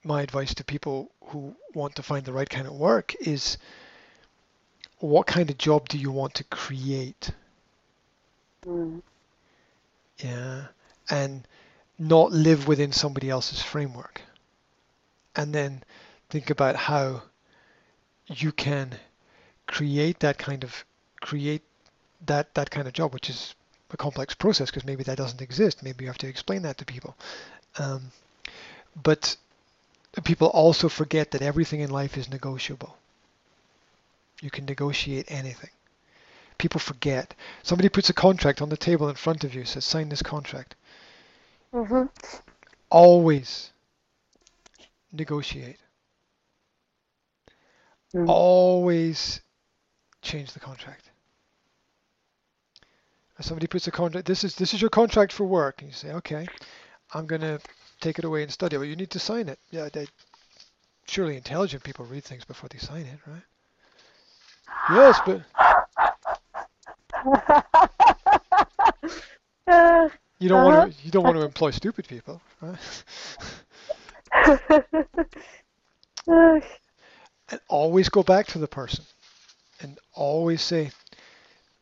my 0.04 0.22
advice 0.22 0.54
to 0.54 0.64
people 0.64 1.12
who 1.26 1.56
want 1.74 1.96
to 1.96 2.04
find 2.04 2.26
the 2.26 2.34
right 2.34 2.50
kind 2.50 2.68
of 2.68 2.74
work 2.74 3.16
is 3.20 3.58
what 5.00 5.28
kind 5.28 5.50
of 5.50 5.58
job 5.58 5.90
do 5.90 5.98
you 5.98 6.12
want 6.12 6.34
to 6.36 6.44
create? 6.46 7.32
Mhm. 8.66 9.02
yeah. 10.20 10.68
And 11.10 11.48
not 11.98 12.32
live 12.32 12.68
within 12.68 12.92
somebody 12.92 13.30
else's 13.30 13.62
framework. 13.62 14.22
And 15.36 15.54
then 15.54 15.84
think 16.30 16.50
about 16.50 16.76
how 16.76 17.24
you 18.28 18.52
can 18.52 19.00
create 19.68 20.20
that 20.20 20.38
kind 20.38 20.64
of 20.64 20.86
create 21.30 21.64
that 22.26 22.54
that 22.54 22.70
kind 22.70 22.88
of 22.88 22.94
job 22.94 23.14
which 23.14 23.30
is 23.30 23.56
a 23.92 23.98
complex 23.98 24.34
process 24.34 24.70
because 24.70 24.86
maybe 24.86 25.04
that 25.04 25.18
doesn't 25.18 25.42
exist 25.42 25.84
maybe 25.84 26.04
you 26.04 26.10
have 26.10 26.18
to 26.26 26.28
explain 26.28 26.62
that 26.62 26.78
to 26.78 26.86
people 26.86 27.16
um, 27.78 28.12
but 29.10 29.38
people 30.24 30.48
also 30.48 30.88
forget 30.90 31.32
that 31.32 31.42
everything 31.42 31.82
in 31.82 31.90
life 31.90 32.18
is 32.18 32.30
negotiable 32.30 32.98
you 34.42 34.50
can 34.50 34.66
negotiate 34.66 35.26
anything 35.30 35.70
people 36.58 36.80
forget 36.80 37.34
somebody 37.64 37.90
puts 37.90 38.10
a 38.10 38.14
contract 38.14 38.62
on 38.62 38.70
the 38.70 38.78
table 38.78 39.10
in 39.10 39.16
front 39.16 39.44
of 39.44 39.54
you 39.54 39.66
says 39.66 39.86
sign 39.86 40.10
this 40.10 40.22
contract 40.22 40.76
Mhm. 41.74 42.10
always 42.90 43.72
negotiate. 45.16 45.80
Mhm. 48.14 48.30
Always 48.30 49.42
change 50.22 50.54
the 50.54 50.60
contract. 50.60 51.05
Somebody 53.42 53.68
puts 53.68 53.88
a 53.88 53.92
contract, 53.92 54.28
this 54.28 54.44
is 54.44 54.56
this 54.56 54.74
is 54.74 54.82
your 54.82 54.90
contract 54.90 55.32
for 55.34 55.46
work, 55.46 55.82
and 55.82 55.90
you 55.90 55.96
say, 55.96 56.12
okay, 56.14 56.48
I'm 57.14 57.26
gonna 57.28 57.60
take 58.00 58.18
it 58.20 58.26
away 58.26 58.44
and 58.44 58.52
study 58.52 58.76
it. 58.76 58.80
Well, 58.80 58.88
you 58.88 58.96
need 58.96 59.12
to 59.12 59.20
sign 59.20 59.50
it. 59.50 59.60
Yeah, 59.72 59.90
they, 59.92 60.08
surely 61.08 61.36
intelligent 61.38 61.84
people 61.84 62.06
read 62.06 62.24
things 62.24 62.46
before 62.46 62.70
they 62.70 62.78
sign 62.80 63.06
it, 63.06 63.20
right? 63.28 63.44
Yes, 64.88 65.20
but 65.20 65.42
Uh, 69.68 70.10
you 70.40 70.50
don't 70.50 70.62
want 70.62 70.76
Uh-huh. 70.76 70.90
to 70.92 70.94
you 71.04 71.12
don't 71.12 71.26
want 71.26 71.38
to 71.38 71.42
employ 71.44 71.72
stupid 71.72 72.08
people, 72.08 72.42
right? 72.62 72.78
uh, 74.34 74.58
and 77.50 77.60
always 77.68 78.10
go 78.10 78.24
back 78.24 78.48
to 78.48 78.60
the 78.60 78.68
person 78.68 79.06
and 79.82 80.00
always 80.14 80.62
say, 80.62 80.92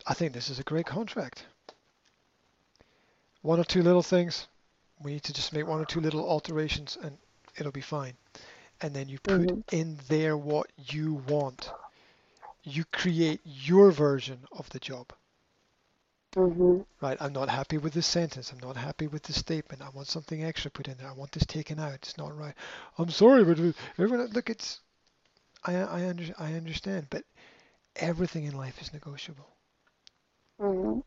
I 0.05 0.13
think 0.13 0.33
this 0.33 0.49
is 0.49 0.59
a 0.59 0.63
great 0.63 0.85
contract. 0.85 1.45
One 3.43 3.59
or 3.59 3.63
two 3.63 3.83
little 3.83 4.01
things, 4.01 4.47
we 4.99 5.13
need 5.13 5.23
to 5.23 5.33
just 5.33 5.53
make 5.53 5.67
one 5.67 5.79
or 5.79 5.85
two 5.85 5.99
little 6.01 6.27
alterations 6.27 6.97
and 6.97 7.19
it'll 7.57 7.71
be 7.71 7.81
fine. 7.81 8.17
And 8.81 8.95
then 8.95 9.09
you 9.09 9.19
put 9.19 9.51
Mhm. 9.51 9.63
in 9.71 9.97
there 10.07 10.37
what 10.37 10.71
you 10.77 11.13
want. 11.13 11.73
You 12.63 12.85
create 12.85 13.41
your 13.45 13.91
version 13.91 14.47
of 14.51 14.69
the 14.69 14.79
job. 14.79 15.13
mhm. 16.35 16.83
Right, 17.01 17.17
I'm 17.21 17.33
not 17.33 17.49
happy 17.49 17.77
with 17.77 17.93
this 17.93 18.07
sentence. 18.07 18.51
I'm 18.51 18.59
not 18.59 18.77
happy 18.77 19.05
with 19.07 19.23
this 19.23 19.37
statement. 19.39 19.83
I 19.83 19.89
want 19.89 20.07
something 20.07 20.43
extra 20.43 20.71
put 20.71 20.87
in 20.87 20.97
there. 20.97 21.07
I 21.09 21.13
want 21.13 21.31
this 21.31 21.45
taken 21.45 21.79
out. 21.79 21.93
It's 21.93 22.17
not 22.17 22.35
right. 22.35 22.55
I'm 22.97 23.09
sorry, 23.11 23.43
but 23.43 23.59
everyone, 23.99 24.27
look, 24.31 24.49
it's. 24.49 24.79
I 25.63 25.75
I 25.77 26.07
under, 26.09 26.33
I 26.39 26.53
understand, 26.55 27.07
but 27.09 27.25
everything 27.95 28.45
in 28.45 28.55
life 28.57 28.81
is 28.81 28.93
negotiable. 28.93 29.52
Mhm. 30.59 31.03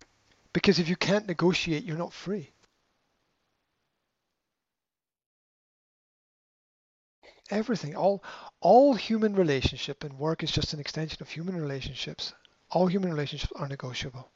Because 0.52 0.78
if 0.78 0.88
you 0.88 0.96
can't 0.96 1.26
negotiate, 1.28 1.84
you're 1.84 1.98
not 1.98 2.12
free. 2.12 2.52
Everything, 7.50 7.96
all 7.96 8.22
all 8.60 8.94
human 8.94 9.34
relationship 9.34 10.04
and 10.04 10.18
work 10.18 10.42
is 10.42 10.52
just 10.52 10.74
an 10.74 10.80
extension 10.80 11.22
of 11.22 11.30
human 11.30 11.56
relationships. 11.56 12.34
All 12.70 12.86
human 12.88 13.10
relationships 13.10 13.52
are 13.56 13.68
negotiable. 13.68 14.30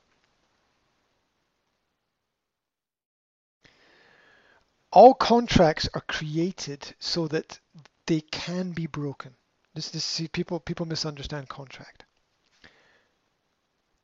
all 4.93 5.15
contracts 5.15 5.89
are 5.95 6.03
created 6.03 6.95
so 6.99 7.29
that 7.29 7.61
they 8.07 8.21
can 8.23 8.73
be 8.73 8.87
broken. 8.87 9.35
This, 9.75 9.91
this 9.91 10.05
see, 10.05 10.29
people 10.29 10.61
people 10.61 10.87
misunderstand 10.87 11.49
contract. 11.49 12.05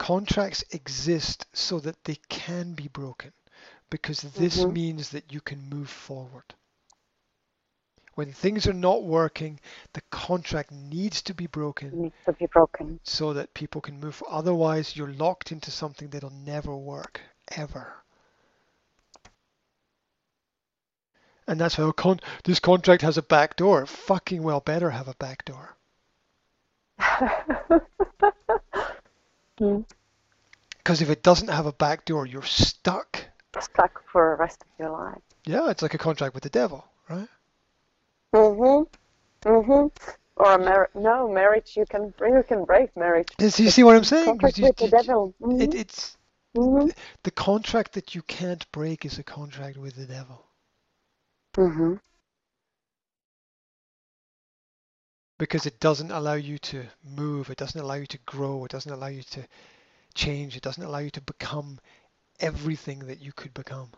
Contracts 0.06 0.62
exist 0.70 1.46
so 1.52 1.80
that 1.80 2.04
they 2.04 2.14
can 2.28 2.74
be 2.74 2.86
broken, 2.86 3.32
because 3.90 4.20
this 4.22 4.58
Mhm. 4.62 4.72
means 4.72 5.10
that 5.10 5.32
you 5.32 5.40
can 5.40 5.68
move 5.68 5.90
forward. 5.90 6.54
When 8.14 8.32
things 8.32 8.68
are 8.68 8.72
not 8.72 9.02
working, 9.02 9.58
the 9.94 10.02
contract 10.12 10.70
needs 10.70 11.22
to 11.22 11.34
be 11.34 11.48
broken 11.48 12.02
Needs 12.02 12.14
to 12.24 12.32
be 12.34 12.46
broken. 12.46 13.00
so 13.02 13.32
that 13.32 13.52
people 13.52 13.80
can 13.80 13.98
move. 13.98 14.22
Otherwise, 14.28 14.94
you're 14.96 15.12
locked 15.12 15.50
into 15.50 15.72
something 15.72 16.10
that'll 16.10 16.30
never 16.30 16.76
work, 16.76 17.20
ever. 17.48 18.04
And 21.48 21.60
that's 21.60 21.74
how 21.74 21.90
con- 21.90 22.20
this 22.44 22.60
contract 22.60 23.02
has 23.02 23.18
a 23.18 23.22
back 23.22 23.56
door. 23.56 23.82
It 23.82 23.88
fucking 23.88 24.40
well 24.40 24.60
better 24.60 24.90
have 24.90 25.08
a 25.08 25.14
back 25.14 25.44
door. 25.44 25.76
Hmm. 29.58 29.80
Because 30.86 31.02
if 31.02 31.10
it 31.10 31.24
doesn't 31.24 31.48
have 31.48 31.66
a 31.66 31.72
back 31.72 32.04
door, 32.04 32.26
you're 32.26 32.44
stuck. 32.44 33.24
Stuck 33.60 34.04
for 34.08 34.30
the 34.30 34.40
rest 34.40 34.62
of 34.62 34.68
your 34.78 34.90
life. 34.90 35.20
Yeah, 35.44 35.68
it's 35.68 35.82
like 35.82 35.94
a 35.94 35.98
contract 35.98 36.32
with 36.32 36.44
the 36.44 36.48
devil, 36.48 36.84
right? 37.10 37.26
Mhm. 38.32 38.86
Mhm. 39.42 39.90
Or 40.36 40.52
a 40.52 40.58
marriage? 40.60 40.90
No, 40.94 41.26
marriage. 41.26 41.76
You 41.76 41.86
can 41.86 42.14
you 42.20 42.44
can 42.46 42.64
break 42.64 42.96
marriage. 42.96 43.26
Is- 43.40 43.58
you 43.58 43.70
see 43.70 43.82
what 43.82 43.96
I'm 43.96 44.04
saying? 44.04 44.26
Contract 44.26 44.58
You- 44.58 44.66
with 44.66 44.76
the 44.76 44.84
you- 44.84 44.90
devil. 44.92 45.34
Mhm. 45.40 45.60
It, 45.60 45.74
it's 45.74 46.16
Mhm. 46.54 46.96
the 47.24 47.32
contract 47.32 47.94
that 47.94 48.14
you 48.14 48.22
can't 48.22 48.70
break 48.70 49.04
is 49.04 49.18
a 49.18 49.24
contract 49.24 49.78
with 49.78 49.96
the 49.96 50.06
devil. 50.06 50.46
Mhm. 51.54 51.98
because 55.38 55.66
it 55.66 55.80
doesn't 55.80 56.10
allow 56.10 56.32
you 56.32 56.58
to 56.58 56.86
move, 57.02 57.50
it 57.50 57.58
doesn't 57.58 57.80
allow 57.80 57.94
you 57.94 58.06
to 58.06 58.18
grow, 58.18 58.64
it 58.64 58.70
doesn't 58.70 58.92
allow 58.92 59.08
you 59.08 59.22
to 59.22 59.46
change, 60.16 60.56
it 60.56 60.62
doesn't 60.62 60.82
allow 60.82 60.98
you 60.98 61.10
to 61.10 61.20
become 61.20 61.78
everything 62.40 63.00
that 63.06 63.20
you 63.20 63.32
could 63.32 63.54
become. 63.54 63.90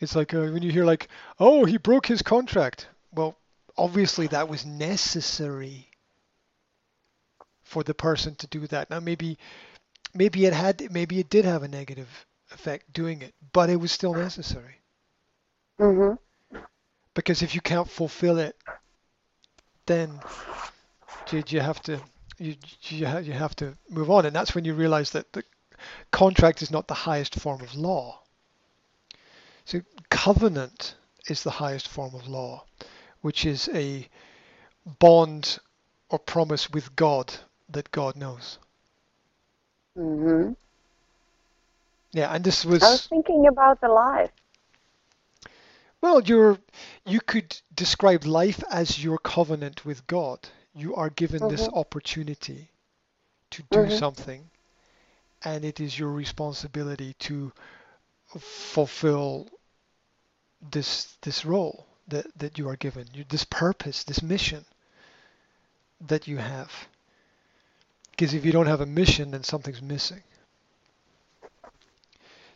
It's 0.00 0.16
like 0.16 0.32
uh, 0.32 0.46
when 0.48 0.62
you 0.62 0.72
hear 0.72 0.86
like, 0.86 1.08
"Oh, 1.38 1.66
he 1.66 1.76
broke 1.76 2.06
his 2.06 2.22
contract." 2.22 2.88
Well, 3.12 3.36
obviously 3.76 4.26
that 4.28 4.48
was 4.48 4.64
necessary 4.64 5.88
for 7.62 7.82
the 7.82 7.94
person 7.94 8.34
to 8.36 8.46
do 8.46 8.66
that. 8.68 8.88
Now 8.90 9.00
maybe 9.00 9.38
maybe 10.14 10.46
it 10.46 10.52
had 10.52 10.90
maybe 10.90 11.18
it 11.18 11.28
did 11.28 11.44
have 11.44 11.62
a 11.62 11.68
negative 11.68 12.08
effect 12.50 12.92
doing 12.92 13.22
it, 13.22 13.34
but 13.52 13.70
it 13.70 13.76
was 13.76 13.92
still 13.92 14.14
necessary 14.14 14.76
Mhm. 15.78 16.18
because 17.14 17.42
if 17.42 17.54
you 17.54 17.60
can't 17.60 17.88
fulfill 17.88 18.38
it, 18.38 18.56
then 19.86 20.20
you, 21.30 21.44
you 21.46 21.60
have 21.60 21.80
to 21.82 22.00
you 22.40 22.56
you 22.84 23.06
have, 23.06 23.26
you 23.26 23.34
have 23.34 23.54
to 23.56 23.76
move 23.88 24.10
on, 24.10 24.26
and 24.26 24.34
that's 24.34 24.54
when 24.54 24.64
you 24.64 24.74
realize 24.74 25.10
that 25.12 25.32
the 25.32 25.44
contract 26.10 26.62
is 26.62 26.70
not 26.70 26.88
the 26.88 26.94
highest 26.94 27.36
form 27.36 27.60
of 27.60 27.74
law. 27.74 28.20
So 29.64 29.82
covenant 30.10 30.96
is 31.28 31.42
the 31.44 31.50
highest 31.52 31.88
form 31.88 32.14
of 32.14 32.26
law, 32.26 32.64
which 33.20 33.44
is 33.46 33.68
a 33.74 34.08
bond 34.98 35.58
or 36.08 36.18
promise 36.18 36.70
with 36.70 36.96
God 36.96 37.34
that 37.68 37.92
God 37.92 38.16
knows. 38.16 38.58
Mhm. 39.96 40.56
Yeah, 42.12 42.34
and 42.34 42.44
this 42.44 42.64
was. 42.64 42.82
I 42.82 42.90
was 42.90 42.92
was 42.92 43.06
thinking 43.08 43.46
about 43.48 43.80
the 43.80 43.88
life. 43.88 44.32
well, 46.02 46.22
you're 46.22 46.58
you 47.06 47.20
could 47.20 47.60
describe 47.74 48.24
life 48.24 48.62
as 48.70 49.02
your 49.04 49.18
covenant 49.18 49.84
with 49.84 50.06
God. 50.06 50.48
You 50.80 50.94
are 50.94 51.10
given 51.10 51.46
this 51.46 51.68
Mhm. 51.68 51.74
opportunity 51.74 52.70
to 53.50 53.62
do 53.70 53.88
Mhm. 53.88 53.90
something, 53.90 54.50
and 55.44 55.64
it 55.64 55.78
is 55.80 55.98
your 55.98 56.10
responsibility 56.10 57.12
to 57.28 57.52
fulfill 58.38 59.48
this 60.62 61.16
this 61.22 61.44
role 61.44 61.86
that 62.08 62.26
that 62.38 62.58
you 62.58 62.68
are 62.68 62.76
given, 62.76 63.06
you, 63.12 63.24
this 63.28 63.44
purpose, 63.44 64.04
this 64.04 64.22
mission 64.22 64.64
that 66.00 66.26
you 66.26 66.38
have. 66.38 66.88
Because 68.12 68.32
if 68.34 68.44
you 68.44 68.52
don't 68.52 68.66
have 68.66 68.80
a 68.80 68.86
mission, 68.86 69.32
then 69.32 69.44
something's 69.44 69.82
missing. 69.82 70.22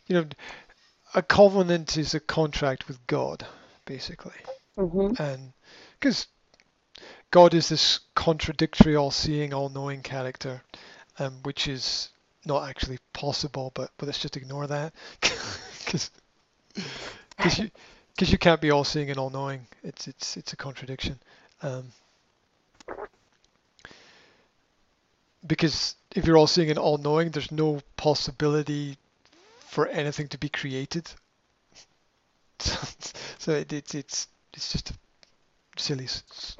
You 0.07 0.15
know, 0.21 0.27
a 1.13 1.21
covenant 1.21 1.97
is 1.97 2.13
a 2.15 2.19
contract 2.19 2.87
with 2.87 3.05
God, 3.07 3.45
basically, 3.85 4.41
Mhm. 4.77 5.17
and 5.17 5.53
because 5.99 6.27
God 7.31 7.53
is 7.53 7.69
this 7.69 7.99
contradictory, 8.15 8.95
all-seeing, 8.95 9.53
all-knowing 9.53 10.01
character, 10.01 10.61
um, 11.19 11.33
which 11.43 11.67
is 11.67 12.09
not 12.45 12.69
actually 12.69 12.99
possible, 13.13 13.71
but 13.73 13.91
but 13.97 14.05
let's 14.05 14.19
just 14.19 14.37
ignore 14.37 14.67
that, 14.67 14.93
because 15.79 16.11
you 17.57 17.69
because 18.15 18.31
you 18.31 18.37
can't 18.37 18.61
be 18.61 18.71
all-seeing 18.71 19.09
and 19.09 19.19
all-knowing. 19.19 19.67
It's 19.83 20.07
it's 20.07 20.37
it's 20.37 20.53
a 20.53 20.55
contradiction. 20.55 21.19
Um, 21.61 21.91
because 25.45 25.95
if 26.15 26.25
you're 26.25 26.37
all-seeing 26.37 26.69
and 26.69 26.79
all-knowing, 26.79 27.29
there's 27.31 27.51
no 27.51 27.81
possibility 27.97 28.97
for 29.59 29.87
anything 29.87 30.27
to 30.29 30.37
be 30.37 30.49
created. 30.49 31.09
so 32.59 33.51
it, 33.51 33.73
it's 33.73 33.93
it's 33.93 34.27
it's 34.53 34.71
just 34.71 34.91
a 34.91 34.93
silly 35.77 36.07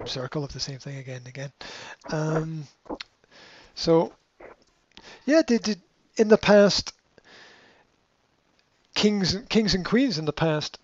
circle 0.06 0.44
of 0.44 0.54
the 0.54 0.60
same 0.60 0.80
thing 0.80 0.98
again 0.98 1.18
and 1.18 1.28
again. 1.28 1.52
Um, 2.12 2.68
so 3.76 4.14
yeah, 5.26 5.42
did, 5.46 5.64
did 5.64 5.82
in 6.18 6.28
the 6.28 6.38
past 6.38 6.94
kings 8.94 9.36
kings 9.50 9.76
and 9.76 9.86
queens 9.86 10.18
in 10.18 10.26
the 10.26 10.34
past 10.34 10.80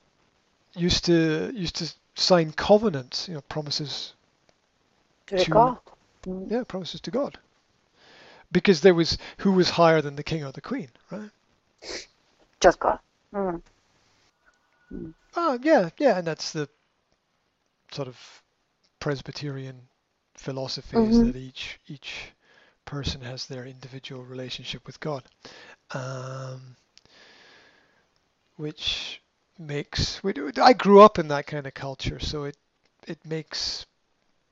used 0.76 1.06
to 1.06 1.52
used 1.54 1.76
to 1.78 1.94
sign 2.16 2.52
covenants, 2.52 3.28
you 3.28 3.34
know, 3.34 3.42
promises 3.42 4.14
To 5.28 5.38
To- 5.38 5.52
God. 5.52 5.78
Mm. 6.26 6.52
yeah, 6.52 6.64
promises 6.64 7.02
to 7.02 7.12
God. 7.12 7.38
Because 8.52 8.82
there 8.82 8.94
was 8.94 9.18
who 9.38 9.54
was 9.54 9.72
higher 9.72 10.02
than 10.02 10.16
the 10.18 10.24
king 10.24 10.44
or 10.44 10.52
the 10.52 10.62
queen, 10.62 10.90
right? 11.10 11.30
Just 12.60 12.80
God. 12.80 13.00
Mm. 13.34 13.62
Oh, 15.36 15.58
yeah, 15.64 15.90
yeah, 15.98 16.18
and 16.18 16.28
that's 16.28 16.52
the 16.52 16.68
sort 17.94 18.08
of 18.08 18.18
Presbyterian 19.00 19.88
philosophy 20.36 21.08
is 21.08 21.20
Mhm. 21.20 21.22
that 21.22 21.36
each 21.36 21.80
each 21.88 22.34
person 22.86 23.22
has 23.22 23.46
their 23.48 23.66
individual 23.66 24.24
relationship 24.24 24.86
with 24.88 25.00
God, 25.00 25.24
um, 25.92 26.76
which 28.56 29.22
makes. 29.60 30.24
we 30.24 30.34
do- 30.34 30.52
I 30.62 30.74
grew 30.74 31.02
up 31.02 31.20
in 31.20 31.28
that 31.30 31.48
kind 31.48 31.68
of 31.68 31.74
culture, 31.74 32.20
so 32.20 32.46
it 32.46 32.58
it 33.08 33.26
makes 33.26 33.86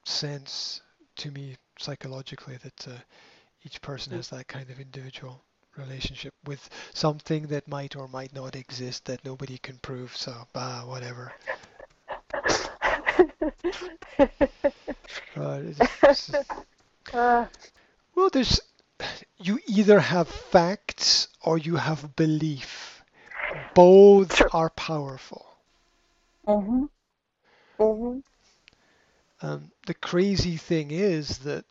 sense 0.05 0.81
to 1.17 1.31
me 1.31 1.57
psychologically 1.79 2.57
that 2.57 2.87
uh, 2.87 2.97
each 3.63 3.81
person 3.81 4.13
has 4.13 4.29
that 4.29 4.47
kind 4.47 4.69
of 4.69 4.79
individual 4.79 5.43
relationship 5.77 6.33
with 6.45 6.69
something 6.93 7.47
that 7.47 7.67
might 7.67 7.95
or 7.95 8.07
might 8.07 8.33
not 8.33 8.55
exist 8.55 9.05
that 9.05 9.23
nobody 9.25 9.57
can 9.59 9.77
prove. 9.79 10.15
So, 10.17 10.47
bah, 10.53 10.85
whatever. 10.85 11.33
It's 15.41 16.25
just- 16.25 16.53
Uh, 17.13 17.45
well, 18.15 18.29
there's 18.29 18.59
you 19.37 19.59
either 19.67 19.99
have 19.99 20.27
facts 20.27 21.27
or 21.41 21.57
you 21.57 21.77
have 21.77 22.15
belief. 22.15 23.03
Both 23.73 24.35
True. 24.35 24.49
are 24.51 24.69
powerful. 24.69 25.45
mhm. 26.47 26.89
Mhm. 27.79 28.21
Um, 29.41 29.71
the 29.85 29.93
crazy 29.93 30.57
thing 30.57 30.91
is 30.91 31.39
that 31.39 31.65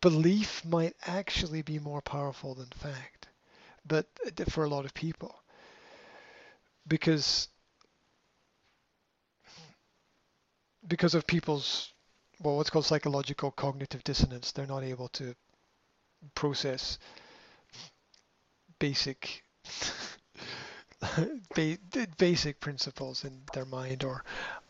belief 0.00 0.64
might 0.64 0.94
actually 1.06 1.62
be 1.62 1.78
more 1.78 2.02
powerful 2.02 2.54
than 2.54 2.66
fact, 2.66 3.28
but 3.86 4.06
uh, 4.26 4.44
for 4.46 4.64
a 4.64 4.68
lot 4.68 4.84
of 4.84 4.94
people, 4.94 5.42
because 6.86 7.48
because 10.86 11.14
of 11.14 11.26
people's 11.26 11.92
well, 12.42 12.56
what's 12.56 12.70
called 12.70 12.84
psychological 12.84 13.52
cognitive 13.52 14.02
dissonance, 14.02 14.50
they're 14.50 14.66
not 14.66 14.82
able 14.82 15.08
to 15.08 15.34
process 16.34 16.98
basic 18.78 19.44
basic 22.18 22.60
principles 22.60 23.24
in 23.24 23.42
their 23.54 23.64
mind 23.64 24.04
or 24.04 24.24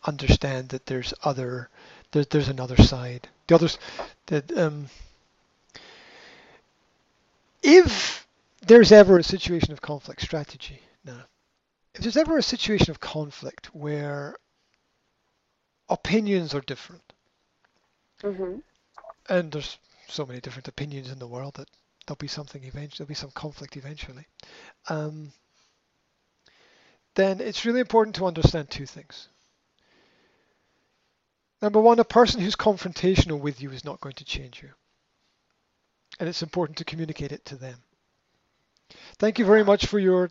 understand 0.05 0.69
that 0.69 0.85
there's 0.85 1.13
other 1.23 1.69
there, 2.11 2.25
there's 2.25 2.49
another 2.49 2.77
side. 2.77 3.27
The 3.47 3.55
others 3.55 3.77
that 4.27 4.55
um 4.57 4.87
if 7.61 8.27
there's 8.65 8.91
ever 8.91 9.17
a 9.17 9.23
situation 9.23 9.73
of 9.73 9.81
conflict 9.81 10.21
strategy 10.21 10.79
now 11.05 11.23
if 11.95 12.01
there's 12.01 12.17
ever 12.17 12.37
a 12.37 12.43
situation 12.43 12.91
of 12.91 12.99
conflict 12.99 13.67
where 13.73 14.35
opinions 15.89 16.53
are 16.53 16.61
different 16.61 17.13
Mhm. 18.21 18.63
and 19.29 19.51
there's 19.51 19.77
so 20.07 20.25
many 20.25 20.39
different 20.39 20.67
opinions 20.67 21.11
in 21.11 21.19
the 21.19 21.27
world 21.27 21.55
that 21.55 21.69
there'll 22.05 22.17
be 22.17 22.27
something 22.27 22.63
eventually 22.63 22.97
there'll 22.97 23.07
be 23.07 23.13
some 23.15 23.31
conflict 23.31 23.77
eventually 23.77 24.25
um, 24.89 25.31
then 27.15 27.39
it's 27.39 27.65
really 27.65 27.79
important 27.79 28.15
to 28.15 28.25
understand 28.25 28.69
two 28.69 28.85
things. 28.85 29.29
Number 31.61 31.79
one, 31.79 31.99
a 31.99 32.03
person 32.03 32.41
who's 32.41 32.55
confrontational 32.55 33.39
with 33.39 33.61
you 33.61 33.71
is 33.71 33.85
not 33.85 34.01
going 34.01 34.15
to 34.15 34.25
change 34.25 34.61
you. 34.61 34.69
And 36.19 36.27
it's 36.27 36.43
important 36.43 36.77
to 36.79 36.85
communicate 36.85 37.31
it 37.31 37.45
to 37.45 37.55
them. 37.55 37.75
Thank 39.17 39.39
you 39.39 39.45
very 39.45 39.63
much 39.63 39.85
for 39.85 39.99
your 39.99 40.29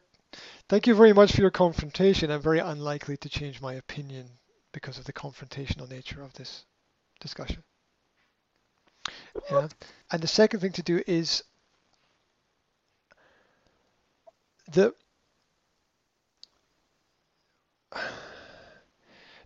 thank 0.68 0.86
you 0.86 0.94
very 0.94 1.12
much 1.12 1.32
for 1.32 1.40
your 1.40 1.50
confrontation. 1.50 2.30
I'm 2.30 2.42
very 2.42 2.58
unlikely 2.58 3.16
to 3.18 3.28
change 3.28 3.60
my 3.60 3.74
opinion 3.74 4.28
because 4.72 4.98
of 4.98 5.04
the 5.04 5.12
confrontational 5.12 5.88
nature 5.88 6.22
of 6.22 6.32
this 6.34 6.64
discussion. 7.20 7.62
Yeah. 9.50 9.68
And 10.10 10.22
the 10.22 10.28
second 10.28 10.60
thing 10.60 10.72
to 10.72 10.82
do 10.82 11.02
is 11.06 11.42
the 14.72 14.94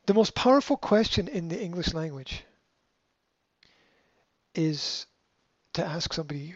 the 0.07 0.15
most 0.15 0.35
powerful 0.35 0.77
question 0.77 1.29
in 1.29 1.49
the 1.49 1.61
English 1.61 1.93
language 1.95 2.45
is 4.55 5.07
to 5.75 5.85
ask 5.85 6.13
somebody, 6.13 6.55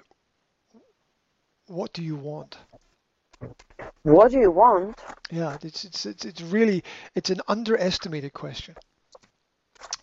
what 1.67 1.93
do 1.93 2.03
you 2.03 2.17
want? 2.17 2.57
What 4.03 4.31
do 4.31 4.39
you 4.39 4.51
want? 4.51 4.99
Yeah, 5.31 5.57
it's, 5.63 5.85
it's, 5.85 6.07
it's, 6.07 6.25
it's 6.25 6.43
really, 6.43 6.83
it's 7.15 7.31
an 7.31 7.41
underestimated 7.49 8.33
question. 8.33 8.75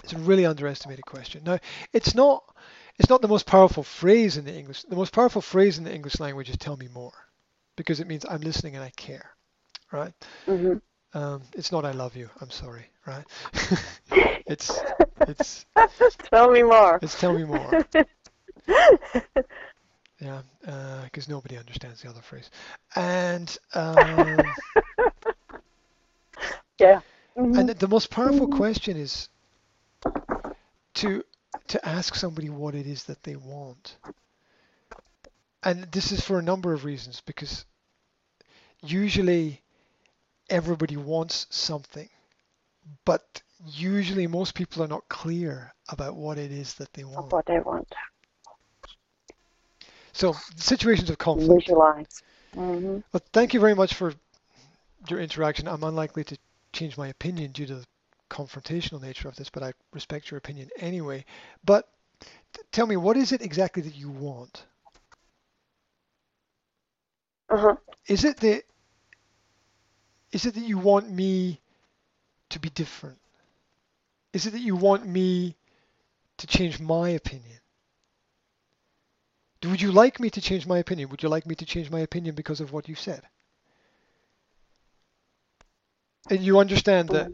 It's 0.04 0.14
a 0.14 0.20
really 0.20 0.46
underestimated 0.46 1.06
question. 1.06 1.44
Now, 1.44 1.60
it's 1.94 2.16
not, 2.16 2.44
it's 3.00 3.10
not 3.10 3.22
the 3.22 3.28
most 3.28 3.46
powerful 3.46 3.84
phrase 3.84 4.38
in 4.38 4.46
the 4.46 4.56
English. 4.56 4.84
The 4.84 4.96
most 4.96 5.14
powerful 5.14 5.42
phrase 5.42 5.78
in 5.78 5.84
the 5.84 5.94
English 5.94 6.20
language 6.20 6.50
is 6.50 6.58
tell 6.58 6.78
me 6.78 6.88
more 6.94 7.14
because 7.76 8.00
it 8.00 8.08
means 8.08 8.26
I'm 8.28 8.42
listening 8.42 8.76
and 8.76 8.84
I 8.84 8.92
care, 8.96 9.32
right? 9.92 10.14
Mm-hmm. 10.48 10.78
Um, 11.18 11.42
it's 11.54 11.72
not 11.72 11.86
I 11.86 11.92
love 11.92 12.16
you. 12.16 12.30
I'm 12.42 12.50
sorry, 12.50 12.86
right? 13.06 13.26
it's 14.46 14.72
it's 15.22 15.66
Tell 16.32 16.52
me 16.52 16.64
more. 16.64 17.00
it's 17.02 17.20
tell 17.20 17.34
me 17.34 17.44
more. 17.44 17.86
Yeah, 20.20 20.42
because 21.06 21.28
nobody 21.30 21.58
understands 21.58 22.02
the 22.02 22.10
other 22.10 22.22
phrase. 22.22 22.50
And 22.96 23.56
um, 23.74 24.56
yeah. 26.80 27.02
Mhm. 27.38 27.58
and 27.60 27.70
the 27.70 27.88
most 27.88 28.10
powerful 28.10 28.48
question 28.48 28.98
is 28.98 29.30
to 30.96 31.24
to 31.68 31.86
ask 31.88 32.16
somebody 32.16 32.50
what 32.50 32.76
it 32.76 32.86
is 32.88 33.04
that 33.06 33.24
they 33.24 33.36
want. 33.36 33.98
And 35.64 35.92
this 35.92 36.12
is 36.12 36.22
for 36.22 36.40
a 36.40 36.44
number 36.44 36.74
of 36.74 36.84
reasons 36.86 37.22
because 37.22 37.66
usually 38.84 39.64
everybody 40.50 40.98
wants 40.98 41.48
something, 41.50 42.10
but 43.06 43.42
usually 43.66 44.28
most 44.28 44.54
people 44.56 44.84
are 44.84 44.88
not 44.88 45.08
clear 45.10 45.74
about 45.90 46.16
what 46.16 46.38
it 46.38 46.52
is 46.52 46.76
that 46.76 46.94
they 46.94 47.04
want. 47.04 47.32
what 47.32 47.50
I 47.50 47.60
want. 47.60 47.88
So 50.18 50.36
situations 50.56 51.12
of 51.12 51.20
conflict. 51.20 51.62
Visualize. 51.68 52.24
hmm 52.56 53.00
Well, 53.14 53.22
thank 53.34 53.54
you 53.54 53.60
very 53.60 53.76
much 53.76 53.94
for 53.94 54.16
your 55.08 55.20
interaction. 55.20 55.68
I'm 55.68 55.84
unlikely 55.84 56.24
to 56.26 56.38
change 56.74 56.98
my 56.98 57.10
opinion 57.10 57.52
due 57.52 57.68
to 57.68 57.76
the 57.76 57.86
confrontational 58.30 59.00
nature 59.00 59.28
of 59.28 59.36
this, 59.36 59.52
but 59.52 59.62
I 59.62 59.74
respect 59.94 60.32
your 60.32 60.40
opinion 60.40 60.72
anyway. 60.78 61.24
But 61.64 61.88
t- 62.54 62.62
tell 62.72 62.88
me, 62.88 62.98
what 62.98 63.16
is 63.16 63.32
it 63.32 63.44
exactly 63.44 63.84
that 63.84 63.96
you 63.96 64.10
want? 64.10 64.66
Uh-huh. 67.50 67.76
Is 68.08 68.24
it 68.26 68.38
that 68.38 68.64
is 70.32 70.46
it 70.46 70.56
that 70.56 70.64
you 70.64 70.80
want 70.80 71.10
me 71.12 71.62
to 72.50 72.60
be 72.60 72.70
different? 72.70 73.20
Is 74.34 74.46
it 74.48 74.52
that 74.52 74.62
you 74.62 74.76
want 74.76 75.06
me 75.06 75.56
to 76.38 76.48
change 76.48 76.80
my 76.80 77.10
opinion? 77.10 77.60
Would 79.64 79.82
you 79.82 79.92
like 79.92 80.20
me 80.20 80.30
to 80.30 80.42
change 80.42 80.68
my 80.68 80.78
opinion? 80.78 81.10
Would 81.10 81.24
you 81.24 81.30
like 81.30 81.46
me 81.46 81.56
to 81.56 81.66
change 81.66 81.90
my 81.90 82.00
opinion 82.00 82.36
because 82.36 82.62
of 82.62 82.72
what 82.72 82.88
you 82.88 82.96
said? 82.96 83.22
And 86.30 86.42
you 86.42 86.60
understand 86.60 87.10
that 87.10 87.32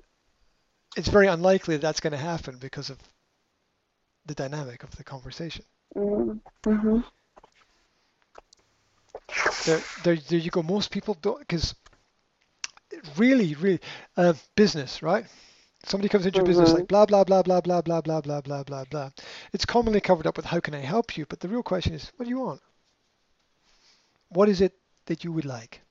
it's 0.95 1.07
very 1.07 1.27
unlikely 1.27 1.75
that 1.75 1.81
that's 1.81 1.99
going 1.99 2.11
to 2.11 2.17
happen 2.17 2.57
because 2.59 2.89
of 2.89 2.99
the 4.25 4.35
dynamic 4.35 4.83
of 4.83 4.95
the 4.95 5.03
conversation. 5.03 5.65
Mm-hmm. 5.95 6.99
There, 9.65 9.81
there, 10.03 10.15
there 10.15 10.39
you 10.39 10.51
go. 10.51 10.63
Most 10.63 10.91
people 10.91 11.17
don't, 11.21 11.39
because 11.39 11.75
really, 13.17 13.55
really, 13.55 13.79
uh, 14.15 14.33
business, 14.55 15.01
right? 15.01 15.25
Somebody 15.85 16.09
comes 16.09 16.25
into 16.25 16.37
your 16.37 16.45
business 16.45 16.69
Mhm. 16.69 16.73
like 16.73 16.87
blah 16.87 17.05
blah 17.05 17.23
blah 17.23 17.41
blah 17.41 17.61
blah 17.61 17.81
blah 17.81 18.01
blah 18.01 18.21
blah 18.21 18.41
blah 18.41 18.63
blah 18.63 18.83
blah. 18.85 19.09
It's 19.51 19.65
commonly 19.65 19.99
covered 20.01 20.27
up 20.27 20.37
with 20.37 20.45
how 20.45 20.59
can 20.59 20.73
I 20.73 20.79
help 20.79 21.17
you, 21.17 21.25
but 21.25 21.39
the 21.41 21.49
real 21.49 21.63
question 21.63 21.93
is, 21.93 22.11
what 22.15 22.25
do 22.25 22.29
you 22.29 22.39
want? 22.39 22.61
What 24.29 24.49
is 24.49 24.61
it 24.61 24.73
that 25.05 25.23
you 25.23 25.31
would 25.31 25.45
like? 25.45 25.81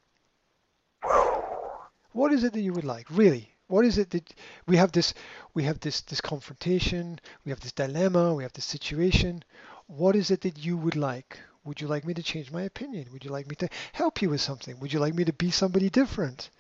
What 2.12 2.32
is 2.32 2.44
it 2.44 2.52
that 2.52 2.60
you 2.60 2.72
would 2.72 2.84
like, 2.84 3.06
really? 3.10 3.54
What 3.68 3.84
is 3.84 3.96
it 3.98 4.10
that 4.10 4.34
we 4.66 4.76
have 4.76 4.92
this, 4.92 5.14
we 5.54 5.64
have 5.64 5.80
this 5.80 6.00
this 6.02 6.20
confrontation, 6.20 7.20
we 7.44 7.50
have 7.50 7.60
this 7.60 7.72
dilemma, 7.72 8.34
we 8.34 8.42
have 8.42 8.52
this 8.52 8.64
situation. 8.66 9.42
What 9.86 10.16
is 10.16 10.30
it 10.30 10.40
that 10.42 10.58
you 10.58 10.76
would 10.76 10.96
like? 10.96 11.38
Would 11.64 11.80
you 11.80 11.86
like 11.86 12.04
me 12.04 12.12
to 12.14 12.22
change 12.22 12.50
my 12.50 12.62
opinion? 12.62 13.08
Would 13.12 13.24
you 13.24 13.30
like 13.30 13.48
me 13.48 13.54
to 13.56 13.68
help 13.92 14.20
you 14.20 14.30
with 14.30 14.40
something? 14.40 14.78
Would 14.80 14.92
you 14.92 15.00
like 15.00 15.14
me 15.14 15.24
to 15.24 15.32
be 15.32 15.50
somebody 15.50 15.88
different? 15.90 16.50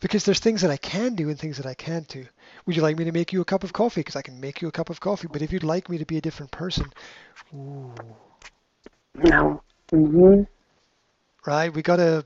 Because 0.00 0.24
there's 0.24 0.38
things 0.40 0.62
that 0.62 0.70
I 0.70 0.76
can 0.76 1.14
do 1.16 1.28
and 1.28 1.38
things 1.38 1.56
that 1.56 1.66
I 1.66 1.74
can't 1.74 2.06
do. 2.06 2.26
Would 2.66 2.76
you 2.76 2.82
like 2.82 2.96
me 2.96 3.04
to 3.04 3.12
make 3.12 3.32
you 3.32 3.40
a 3.40 3.44
cup 3.44 3.64
of 3.64 3.72
coffee? 3.72 4.00
Because 4.00 4.16
I 4.16 4.22
can 4.22 4.40
make 4.40 4.62
you 4.62 4.68
a 4.68 4.72
cup 4.72 4.90
of 4.90 5.00
coffee. 5.00 5.28
But 5.30 5.42
if 5.42 5.52
you'd 5.52 5.64
like 5.64 5.88
me 5.88 5.98
to 5.98 6.04
be 6.06 6.18
a 6.18 6.20
different 6.20 6.52
person, 6.52 6.92
ooh, 7.54 7.94
No. 9.14 9.62
Mm-hmm. 9.92 10.42
right? 11.46 11.72
We 11.72 11.82
got 11.82 11.96
to 11.96 12.24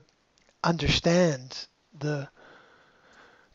understand 0.63 1.67
the 1.97 2.29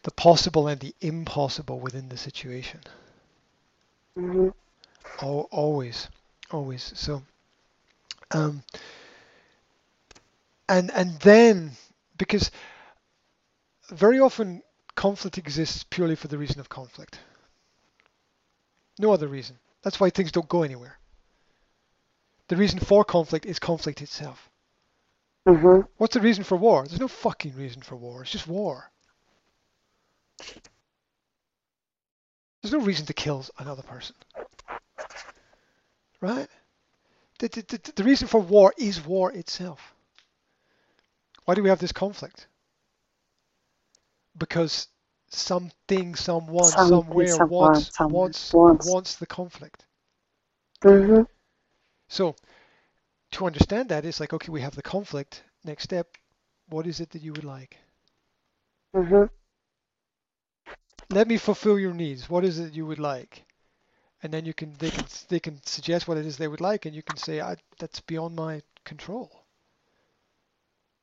the 0.03 0.11
possible 0.13 0.69
and 0.69 0.81
the 0.81 0.95
impossible 1.01 1.81
within 1.81 2.09
the 2.09 2.17
situation. 2.17 2.81
Mm-hmm. 4.17 4.49
Al 5.23 5.49
always, 5.51 6.09
always. 6.51 6.93
So, 6.97 7.23
um, 8.31 8.63
and 10.69 10.91
and 10.93 11.19
then 11.21 11.73
because 12.17 12.51
very 13.91 14.21
often 14.21 14.63
conflict 14.95 15.39
exists 15.39 15.85
purely 15.85 16.17
for 16.17 16.29
the 16.29 16.39
reason 16.39 16.61
of 16.61 16.69
conflict. 16.69 17.21
No 18.99 19.13
other 19.13 19.29
reason. 19.29 19.59
That's 19.83 20.01
why 20.01 20.11
things 20.11 20.33
don't 20.33 20.49
go 20.49 20.63
anywhere. 20.63 20.99
The 22.49 22.57
reason 22.57 22.81
for 22.81 23.05
conflict 23.05 23.47
is 23.47 23.59
conflict 23.59 24.03
itself. 24.03 24.51
Mm-hmm. 25.47 25.83
What's 25.97 26.15
the 26.15 26.21
reason 26.21 26.45
for 26.45 26.57
war? 26.57 26.85
There's 26.87 27.01
no 27.01 27.09
fucking 27.09 27.55
reason 27.55 27.83
for 27.83 27.97
war. 27.97 28.23
It's 28.23 28.33
just 28.33 28.47
war. 28.47 28.91
There's 32.63 32.73
no 32.73 32.81
reason 32.81 33.07
to 33.07 33.15
kill 33.15 33.45
another 33.59 33.83
person. 33.83 34.17
Right? 36.21 36.49
The, 37.39 37.49
the, 37.49 37.63
the, 37.63 37.93
the 37.97 38.05
reason 38.05 38.27
for 38.27 38.41
war 38.41 38.75
is 38.77 39.05
war 39.05 39.33
itself. 39.33 39.95
Why 41.45 41.55
do 41.55 41.63
we 41.63 41.69
have 41.69 41.79
this 41.79 41.93
conflict? 41.93 42.49
Because 44.39 44.89
something, 45.29 46.15
someone, 46.15 46.65
Something, 46.65 47.03
somewhere 47.03 47.27
someone, 47.27 47.49
wants, 47.51 47.97
someone 47.97 48.21
wants, 48.23 48.53
wants. 48.53 48.91
wants 48.91 49.17
the 49.17 49.27
conflict. 49.27 49.85
Mm-hmm. 50.83 51.23
So 52.09 52.35
to 53.33 53.47
understand 53.47 53.89
that, 53.91 54.05
it's 54.05 54.21
like, 54.21 54.33
okay, 54.33 54.51
we 54.51 54.61
have 54.61 54.75
the 54.75 54.83
conflict. 54.83 55.43
Next 55.65 55.85
step, 55.85 56.17
what 56.69 56.87
is 56.87 57.01
it 57.01 57.11
that 57.11 57.23
you 57.23 57.33
would 57.33 57.45
like? 57.45 57.77
Mm-hmm. 58.95 59.25
Let 61.11 61.29
me 61.29 61.37
fulfill 61.37 61.79
your 61.79 61.95
needs. 61.95 62.29
What 62.29 62.45
is 62.45 62.59
it 62.59 62.75
you 62.75 62.87
would 62.87 62.99
like? 62.99 63.45
And 64.23 64.33
then 64.33 64.45
you 64.45 64.53
can 64.53 64.75
they 64.79 64.91
can 64.91 65.05
they 65.29 65.41
can 65.41 65.61
suggest 65.65 66.09
what 66.09 66.19
it 66.19 66.27
is 66.27 66.37
they 66.37 66.49
would 66.49 66.61
like, 66.61 66.87
and 66.87 66.95
you 66.95 67.03
can 67.03 67.17
say, 67.17 67.41
I, 67.41 67.57
that's 67.79 68.01
beyond 68.01 68.35
my 68.35 68.63
control. 68.85 69.38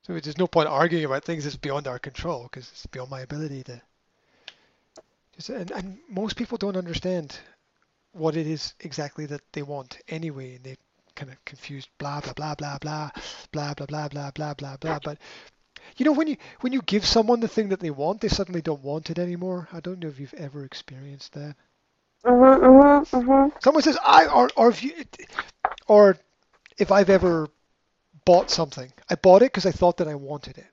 So 0.06 0.14
there's 0.20 0.38
no 0.38 0.46
point 0.46 0.68
arguing 0.68 1.04
about 1.04 1.24
things 1.24 1.46
that's 1.46 1.56
beyond 1.56 1.88
our 1.88 1.98
control 1.98 2.44
because 2.44 2.70
it's 2.70 2.86
beyond 2.86 3.10
my 3.10 3.22
ability 3.22 3.64
to. 3.64 3.82
Just, 5.36 5.50
and, 5.50 5.72
and 5.72 5.98
most 6.08 6.36
people 6.36 6.60
don't 6.60 6.78
understand 6.78 7.36
what 8.12 8.36
it 8.36 8.46
is 8.46 8.76
exactly 8.82 9.26
that 9.26 9.42
they 9.52 9.64
want 9.64 9.98
anyway, 10.08 10.56
and 10.56 10.64
they 10.64 10.78
kind 11.16 11.32
of 11.32 11.44
confused 11.44 11.90
blah 11.98 12.22
blah 12.22 12.34
blah 12.34 12.54
blah 12.54 12.78
blah 12.80 13.10
blah 13.52 13.74
blah 13.74 13.86
blah 13.88 14.08
blah 14.10 14.32
blah 14.32 14.54
blah 14.54 14.78
blah. 14.78 15.00
But 15.04 15.18
you 15.98 16.06
know 16.06 16.12
when 16.12 16.28
you 16.28 16.38
when 16.60 16.72
you 16.72 16.84
give 16.84 17.04
someone 17.04 17.40
the 17.40 17.48
thing 17.48 17.70
that 17.70 17.80
they 17.80 17.90
want, 17.90 18.22
they 18.22 18.28
suddenly 18.28 18.62
don't 18.62 18.84
want 18.84 19.10
it 19.10 19.18
anymore. 19.18 19.68
I 19.74 19.80
don't 19.80 20.00
know 20.00 20.08
if 20.08 20.20
you've 20.20 20.36
ever 20.36 20.64
experienced 20.64 21.34
that. 21.34 21.56
Mm-hmm. 22.24 22.64
Mm-hmm. 22.64 23.16
Mm-hmm. 23.16 23.58
Someone 23.60 23.82
says 23.82 23.98
I 24.06 24.28
or 24.28 24.50
or 24.56 24.70
if 24.70 24.84
you 24.84 24.94
or 25.88 26.18
if 26.78 26.92
I've 26.92 27.10
ever 27.10 27.50
bought 28.26 28.50
something, 28.50 28.92
I 29.10 29.16
bought 29.16 29.42
it 29.42 29.46
because 29.54 29.66
I 29.66 29.72
thought 29.72 29.98
that 29.98 30.08
I 30.08 30.16
wanted 30.16 30.58
it. 30.58 30.68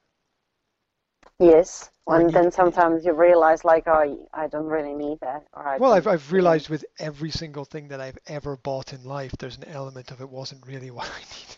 Yes. 1.39 1.91
And 2.07 2.25
you- 2.25 2.31
then 2.31 2.51
sometimes 2.51 3.05
you 3.05 3.13
realize 3.13 3.65
like, 3.65 3.85
oh, 3.87 4.29
I 4.33 4.49
don't 4.49 4.67
really 4.67 4.95
need 4.95 5.21
that, 5.21 5.45
or 5.53 5.67
I 5.67 5.77
Well, 5.79 5.93
I've, 5.93 6.07
I've 6.07 6.33
realized 6.33 6.69
with 6.69 6.85
every 6.99 7.31
single 7.31 7.65
thing 7.65 7.89
that 7.89 8.01
I've 8.01 8.19
ever 8.27 8.57
bought 8.57 8.93
in 8.93 9.05
life, 9.05 9.33
there's 9.39 9.57
an 9.57 9.65
element 9.65 10.11
of 10.11 10.21
it 10.21 10.29
wasn't 10.29 10.67
really 10.67 10.91
what 10.97 11.07
I 11.09 11.19
needed. 11.21 11.57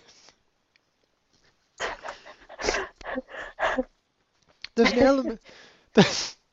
There's 4.76 4.92
an 4.92 4.98
element. 4.98 5.40
There's, 5.94 6.37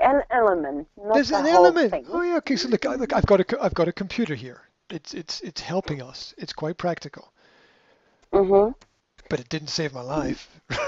An 0.00 0.22
element, 0.30 0.88
not 0.96 1.12
there's 1.14 1.28
the 1.28 1.36
an 1.36 1.46
element. 1.46 1.90
thing. 1.90 2.06
Oh 2.08 2.22
yeah. 2.22 2.36
Okay. 2.38 2.56
So 2.56 2.68
look, 2.68 2.86
I, 2.86 2.94
look, 2.94 3.12
I've 3.12 3.26
got 3.26 3.40
a, 3.40 3.62
I've 3.62 3.74
got 3.74 3.86
a 3.88 3.92
computer 3.92 4.34
here. 4.34 4.62
It's, 4.88 5.12
it's, 5.14 5.40
it's 5.42 5.60
helping 5.60 6.00
us. 6.02 6.34
It's 6.38 6.52
quite 6.54 6.78
practical, 6.78 7.32
Mm-hmm. 8.32 8.72
but 9.28 9.40
it 9.40 9.48
didn't 9.48 9.68
save 9.68 9.94
my 9.94 10.02
life. 10.02 10.48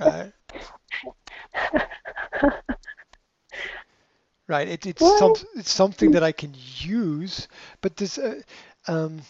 right. 0.00 0.32
Right. 4.48 4.68
It, 4.68 4.86
it's 4.86 5.04
some, 5.04 5.34
it's 5.56 5.70
something 5.70 6.10
that 6.12 6.22
I 6.22 6.32
can 6.32 6.54
use, 6.78 7.48
but 7.80 7.96
this, 7.96 8.18
uh, 8.18 8.40
um, 8.88 9.22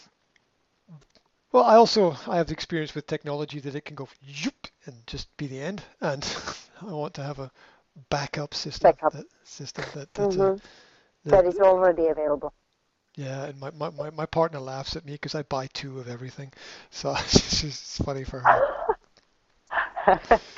well, 1.51 1.63
I 1.63 1.75
also 1.75 2.15
I 2.27 2.37
have 2.37 2.51
experience 2.51 2.95
with 2.95 3.07
technology 3.07 3.59
that 3.59 3.75
it 3.75 3.85
can 3.85 3.95
go 3.95 4.07
yoop 4.27 4.69
and 4.85 5.05
just 5.07 5.35
be 5.37 5.47
the 5.47 5.61
end, 5.61 5.83
and 6.01 6.25
I 6.81 6.93
want 6.93 7.13
to 7.15 7.23
have 7.23 7.39
a 7.39 7.51
backup 8.09 8.53
system. 8.53 8.91
Backup. 8.91 9.13
That, 9.13 9.25
system 9.43 9.85
that, 9.93 10.13
that, 10.15 10.37
uh, 10.37 10.43
Mm-hmm. 10.43 10.57
that 11.25 11.31
That 11.31 11.45
is 11.45 11.59
already 11.59 12.07
available. 12.07 12.53
Yeah, 13.15 13.45
and 13.45 13.59
my, 13.59 13.71
my, 13.71 13.89
my, 13.91 14.09
my 14.11 14.25
partner 14.25 14.59
laughs 14.59 14.95
at 14.95 15.05
me 15.05 15.13
because 15.13 15.35
I 15.35 15.43
buy 15.43 15.67
two 15.67 15.99
of 15.99 16.07
everything, 16.07 16.51
so 16.91 17.13
it's 17.19 17.61
just 17.61 18.03
funny 18.03 18.23
for 18.23 18.39
her. 18.39 18.63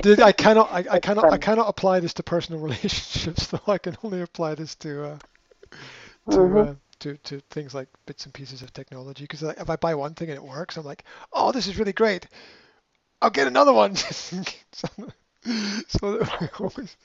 Did- 0.00 0.20
I 0.20 0.32
cannot 0.32 0.70
I, 0.72 0.84
I 0.92 0.98
cannot 0.98 1.26
I 1.30 1.38
cannot 1.38 1.68
apply 1.68 2.00
this 2.00 2.14
to 2.14 2.22
personal 2.22 2.60
relationships 2.62 3.46
though. 3.48 3.60
I 3.66 3.78
can 3.78 3.96
only 4.02 4.20
apply 4.22 4.54
this 4.54 4.74
to 4.76 5.04
uh, 5.04 5.18
to, 6.30 6.56
Mhm. 6.56 6.58
uh, 6.58 6.74
to 7.00 7.16
to 7.18 7.40
things 7.50 7.74
like 7.74 7.88
bits 8.06 8.24
and 8.24 8.34
pieces 8.34 8.62
of 8.62 8.72
technology. 8.72 9.24
Because 9.24 9.42
if 9.42 9.70
I 9.70 9.76
buy 9.76 9.94
one 9.94 10.14
thing 10.14 10.28
and 10.28 10.36
it 10.36 10.42
works, 10.44 10.76
I'm 10.76 10.84
like, 10.84 11.04
oh, 11.32 11.52
this 11.52 11.66
is 11.66 11.78
really 11.78 11.92
great. 11.92 12.26
I'll 13.22 13.30
get 13.30 13.46
another 13.46 13.72
one. 13.72 13.94
just 13.94 14.32
in 14.32 14.44
case. 14.44 14.64
so, 14.72 14.88
so 15.88 16.18
that 16.18 16.40
we 16.40 16.48
always, 16.58 16.96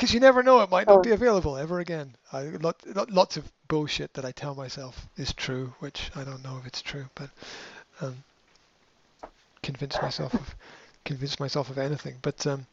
because 0.00 0.14
you 0.14 0.20
never 0.20 0.42
know, 0.42 0.62
it 0.62 0.70
might 0.70 0.88
not 0.88 1.02
Oh. 1.02 1.02
be 1.02 1.10
available 1.10 1.58
ever 1.58 1.78
again. 1.78 2.16
I 2.32 2.44
lot, 2.44 2.76
lot, 2.96 3.10
lots 3.10 3.36
of 3.36 3.52
bullshit 3.68 4.14
that 4.14 4.24
I 4.24 4.32
tell 4.32 4.54
myself 4.54 5.06
is 5.18 5.34
true, 5.34 5.74
which 5.80 6.10
I 6.16 6.24
don't 6.24 6.42
know 6.42 6.56
if 6.56 6.66
it's 6.66 6.80
true, 6.80 7.10
but 7.14 7.28
um, 8.00 8.24
convince 9.62 10.00
myself 10.00 10.40
of 10.40 10.54
convince 11.04 11.38
myself 11.38 11.68
of 11.68 11.76
anything. 11.76 12.16
But 12.22 12.46
um, 12.46 12.66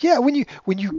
yeah, 0.00 0.18
when 0.18 0.34
you 0.34 0.44
when 0.66 0.76
you 0.78 0.92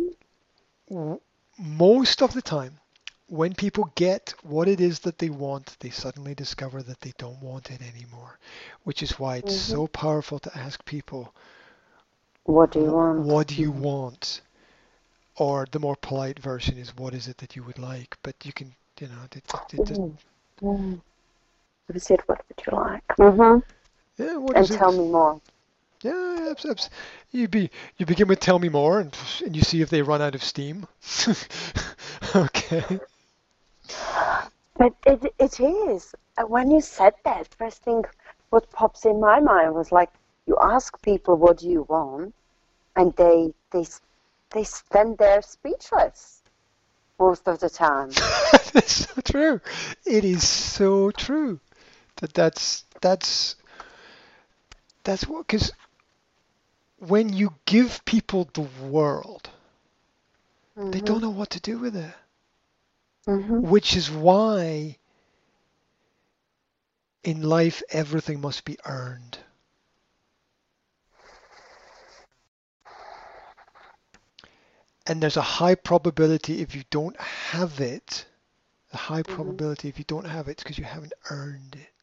most 1.59 2.23
of 2.23 2.33
the 2.33 2.41
time 2.41 2.79
when 3.27 3.53
people 3.53 3.91
get 3.93 4.33
what 4.41 4.67
it 4.67 4.81
is 4.81 5.01
that 5.01 5.19
they 5.19 5.29
want, 5.29 5.77
they 5.81 5.91
suddenly 5.91 6.33
discover 6.33 6.81
that 6.81 7.01
they 7.01 7.13
don't 7.19 7.41
want 7.43 7.69
it 7.69 7.81
anymore, 7.83 8.39
which 8.85 9.03
is 9.03 9.19
why 9.19 9.37
it's 9.37 9.53
Mhm. 9.53 9.53
so 9.53 9.87
powerful 9.87 10.39
to 10.39 10.57
ask 10.57 10.83
people, 10.85 11.31
What 12.45 12.71
do 12.71 12.79
you 12.79 12.91
want? 12.93 13.27
What 13.27 13.47
do 13.47 13.61
you 13.61 13.71
want? 13.71 14.41
Or 15.37 15.67
the 15.71 15.79
more 15.79 15.95
polite 15.95 16.39
version 16.39 16.77
is, 16.77 16.95
what 16.95 17.13
is 17.13 17.27
it 17.27 17.37
that 17.37 17.55
you 17.55 17.63
would 17.63 17.77
like? 17.79 18.17
But 18.23 18.35
you 18.45 18.51
can, 18.53 18.73
you 18.99 19.07
know, 19.07 19.21
it, 19.25 19.35
it, 19.37 19.73
it 19.73 19.85
just, 19.85 20.01
Mm. 20.01 20.17
Mm. 20.61 21.01
What 21.87 21.95
is 21.95 22.09
it? 22.11 22.21
What 22.27 22.41
would 22.47 22.65
you 22.65 22.77
like? 22.77 23.07
Mm-hmm. 23.17 23.59
yeah, 24.23 24.37
what 24.37 24.55
And 24.55 24.65
is 24.65 24.71
it? 24.71 24.77
tell 24.77 24.91
me 24.91 25.07
more. 25.11 25.39
Yeah, 26.03 26.47
abs- 26.51 26.65
abs- 26.65 26.89
you 27.31 27.47
be 27.47 27.69
you 27.97 28.05
begin 28.05 28.27
with 28.27 28.39
tell 28.39 28.59
me 28.59 28.69
more, 28.69 28.99
and 28.99 29.15
and 29.45 29.55
you 29.55 29.61
see 29.63 29.81
if 29.81 29.89
they 29.89 30.01
run 30.01 30.21
out 30.21 30.35
of 30.35 30.43
steam. 30.43 30.87
okay. 32.35 32.99
But 34.77 34.93
it 35.05 35.33
it 35.39 35.59
is. 35.59 36.13
Uh, 36.37 36.45
When 36.45 36.69
you 36.71 36.81
said 36.81 37.13
that, 37.23 37.47
first 37.55 37.83
thing 37.83 38.05
what 38.49 38.69
pops 38.71 39.05
in 39.05 39.19
my 39.19 39.39
mind 39.39 39.73
was 39.73 39.91
like 39.91 40.11
you 40.45 40.57
ask 40.61 41.01
people 41.01 41.35
what 41.35 41.57
do 41.57 41.69
you 41.69 41.83
want, 41.83 42.33
and 42.95 43.13
they 43.15 43.53
they 43.71 43.81
s- 43.81 44.01
they 44.51 44.63
stand 44.63 45.17
there 45.17 45.41
speechless 45.41 46.43
most 47.19 47.47
of 47.47 47.59
the 47.59 47.69
time. 47.69 48.09
That's 48.73 49.07
so 49.07 49.21
true. 49.21 49.61
It 50.05 50.23
is 50.25 50.47
so 50.47 51.11
true. 51.11 51.59
That 52.17 52.33
that's 52.33 52.85
that's 53.01 53.55
that's 55.03 55.27
what 55.27 55.47
because 55.47 55.71
when 56.99 57.33
you 57.33 57.53
give 57.65 58.03
people 58.05 58.49
the 58.53 58.61
world, 58.61 59.49
they 60.91 60.99
don't 61.01 61.21
know 61.21 61.29
what 61.29 61.49
to 61.51 61.59
do 61.59 61.77
with 61.79 61.95
it. 61.95 62.13
hmm 63.25 63.61
Which 63.61 63.95
is 63.95 64.09
why 64.09 64.97
in 67.23 67.41
life 67.43 67.83
everything 67.89 68.41
must 68.41 68.65
be 68.65 68.77
earned. 68.85 69.39
And 75.07 75.21
there's 75.23 75.37
a 75.37 75.41
high 75.41 75.75
probability 75.75 76.61
if 76.61 76.75
you 76.75 76.83
don't 76.89 77.19
have 77.19 77.79
it, 77.79 78.25
a 78.93 78.97
high 78.97 79.23
Mhm. 79.23 79.33
probability 79.33 79.87
if 79.89 79.97
you 79.97 80.05
don't 80.05 80.25
have 80.25 80.47
it, 80.47 80.51
it's 80.51 80.63
because 80.63 80.77
you 80.77 80.83
haven't 80.83 81.13
earned 81.29 81.75
it. 81.75 81.93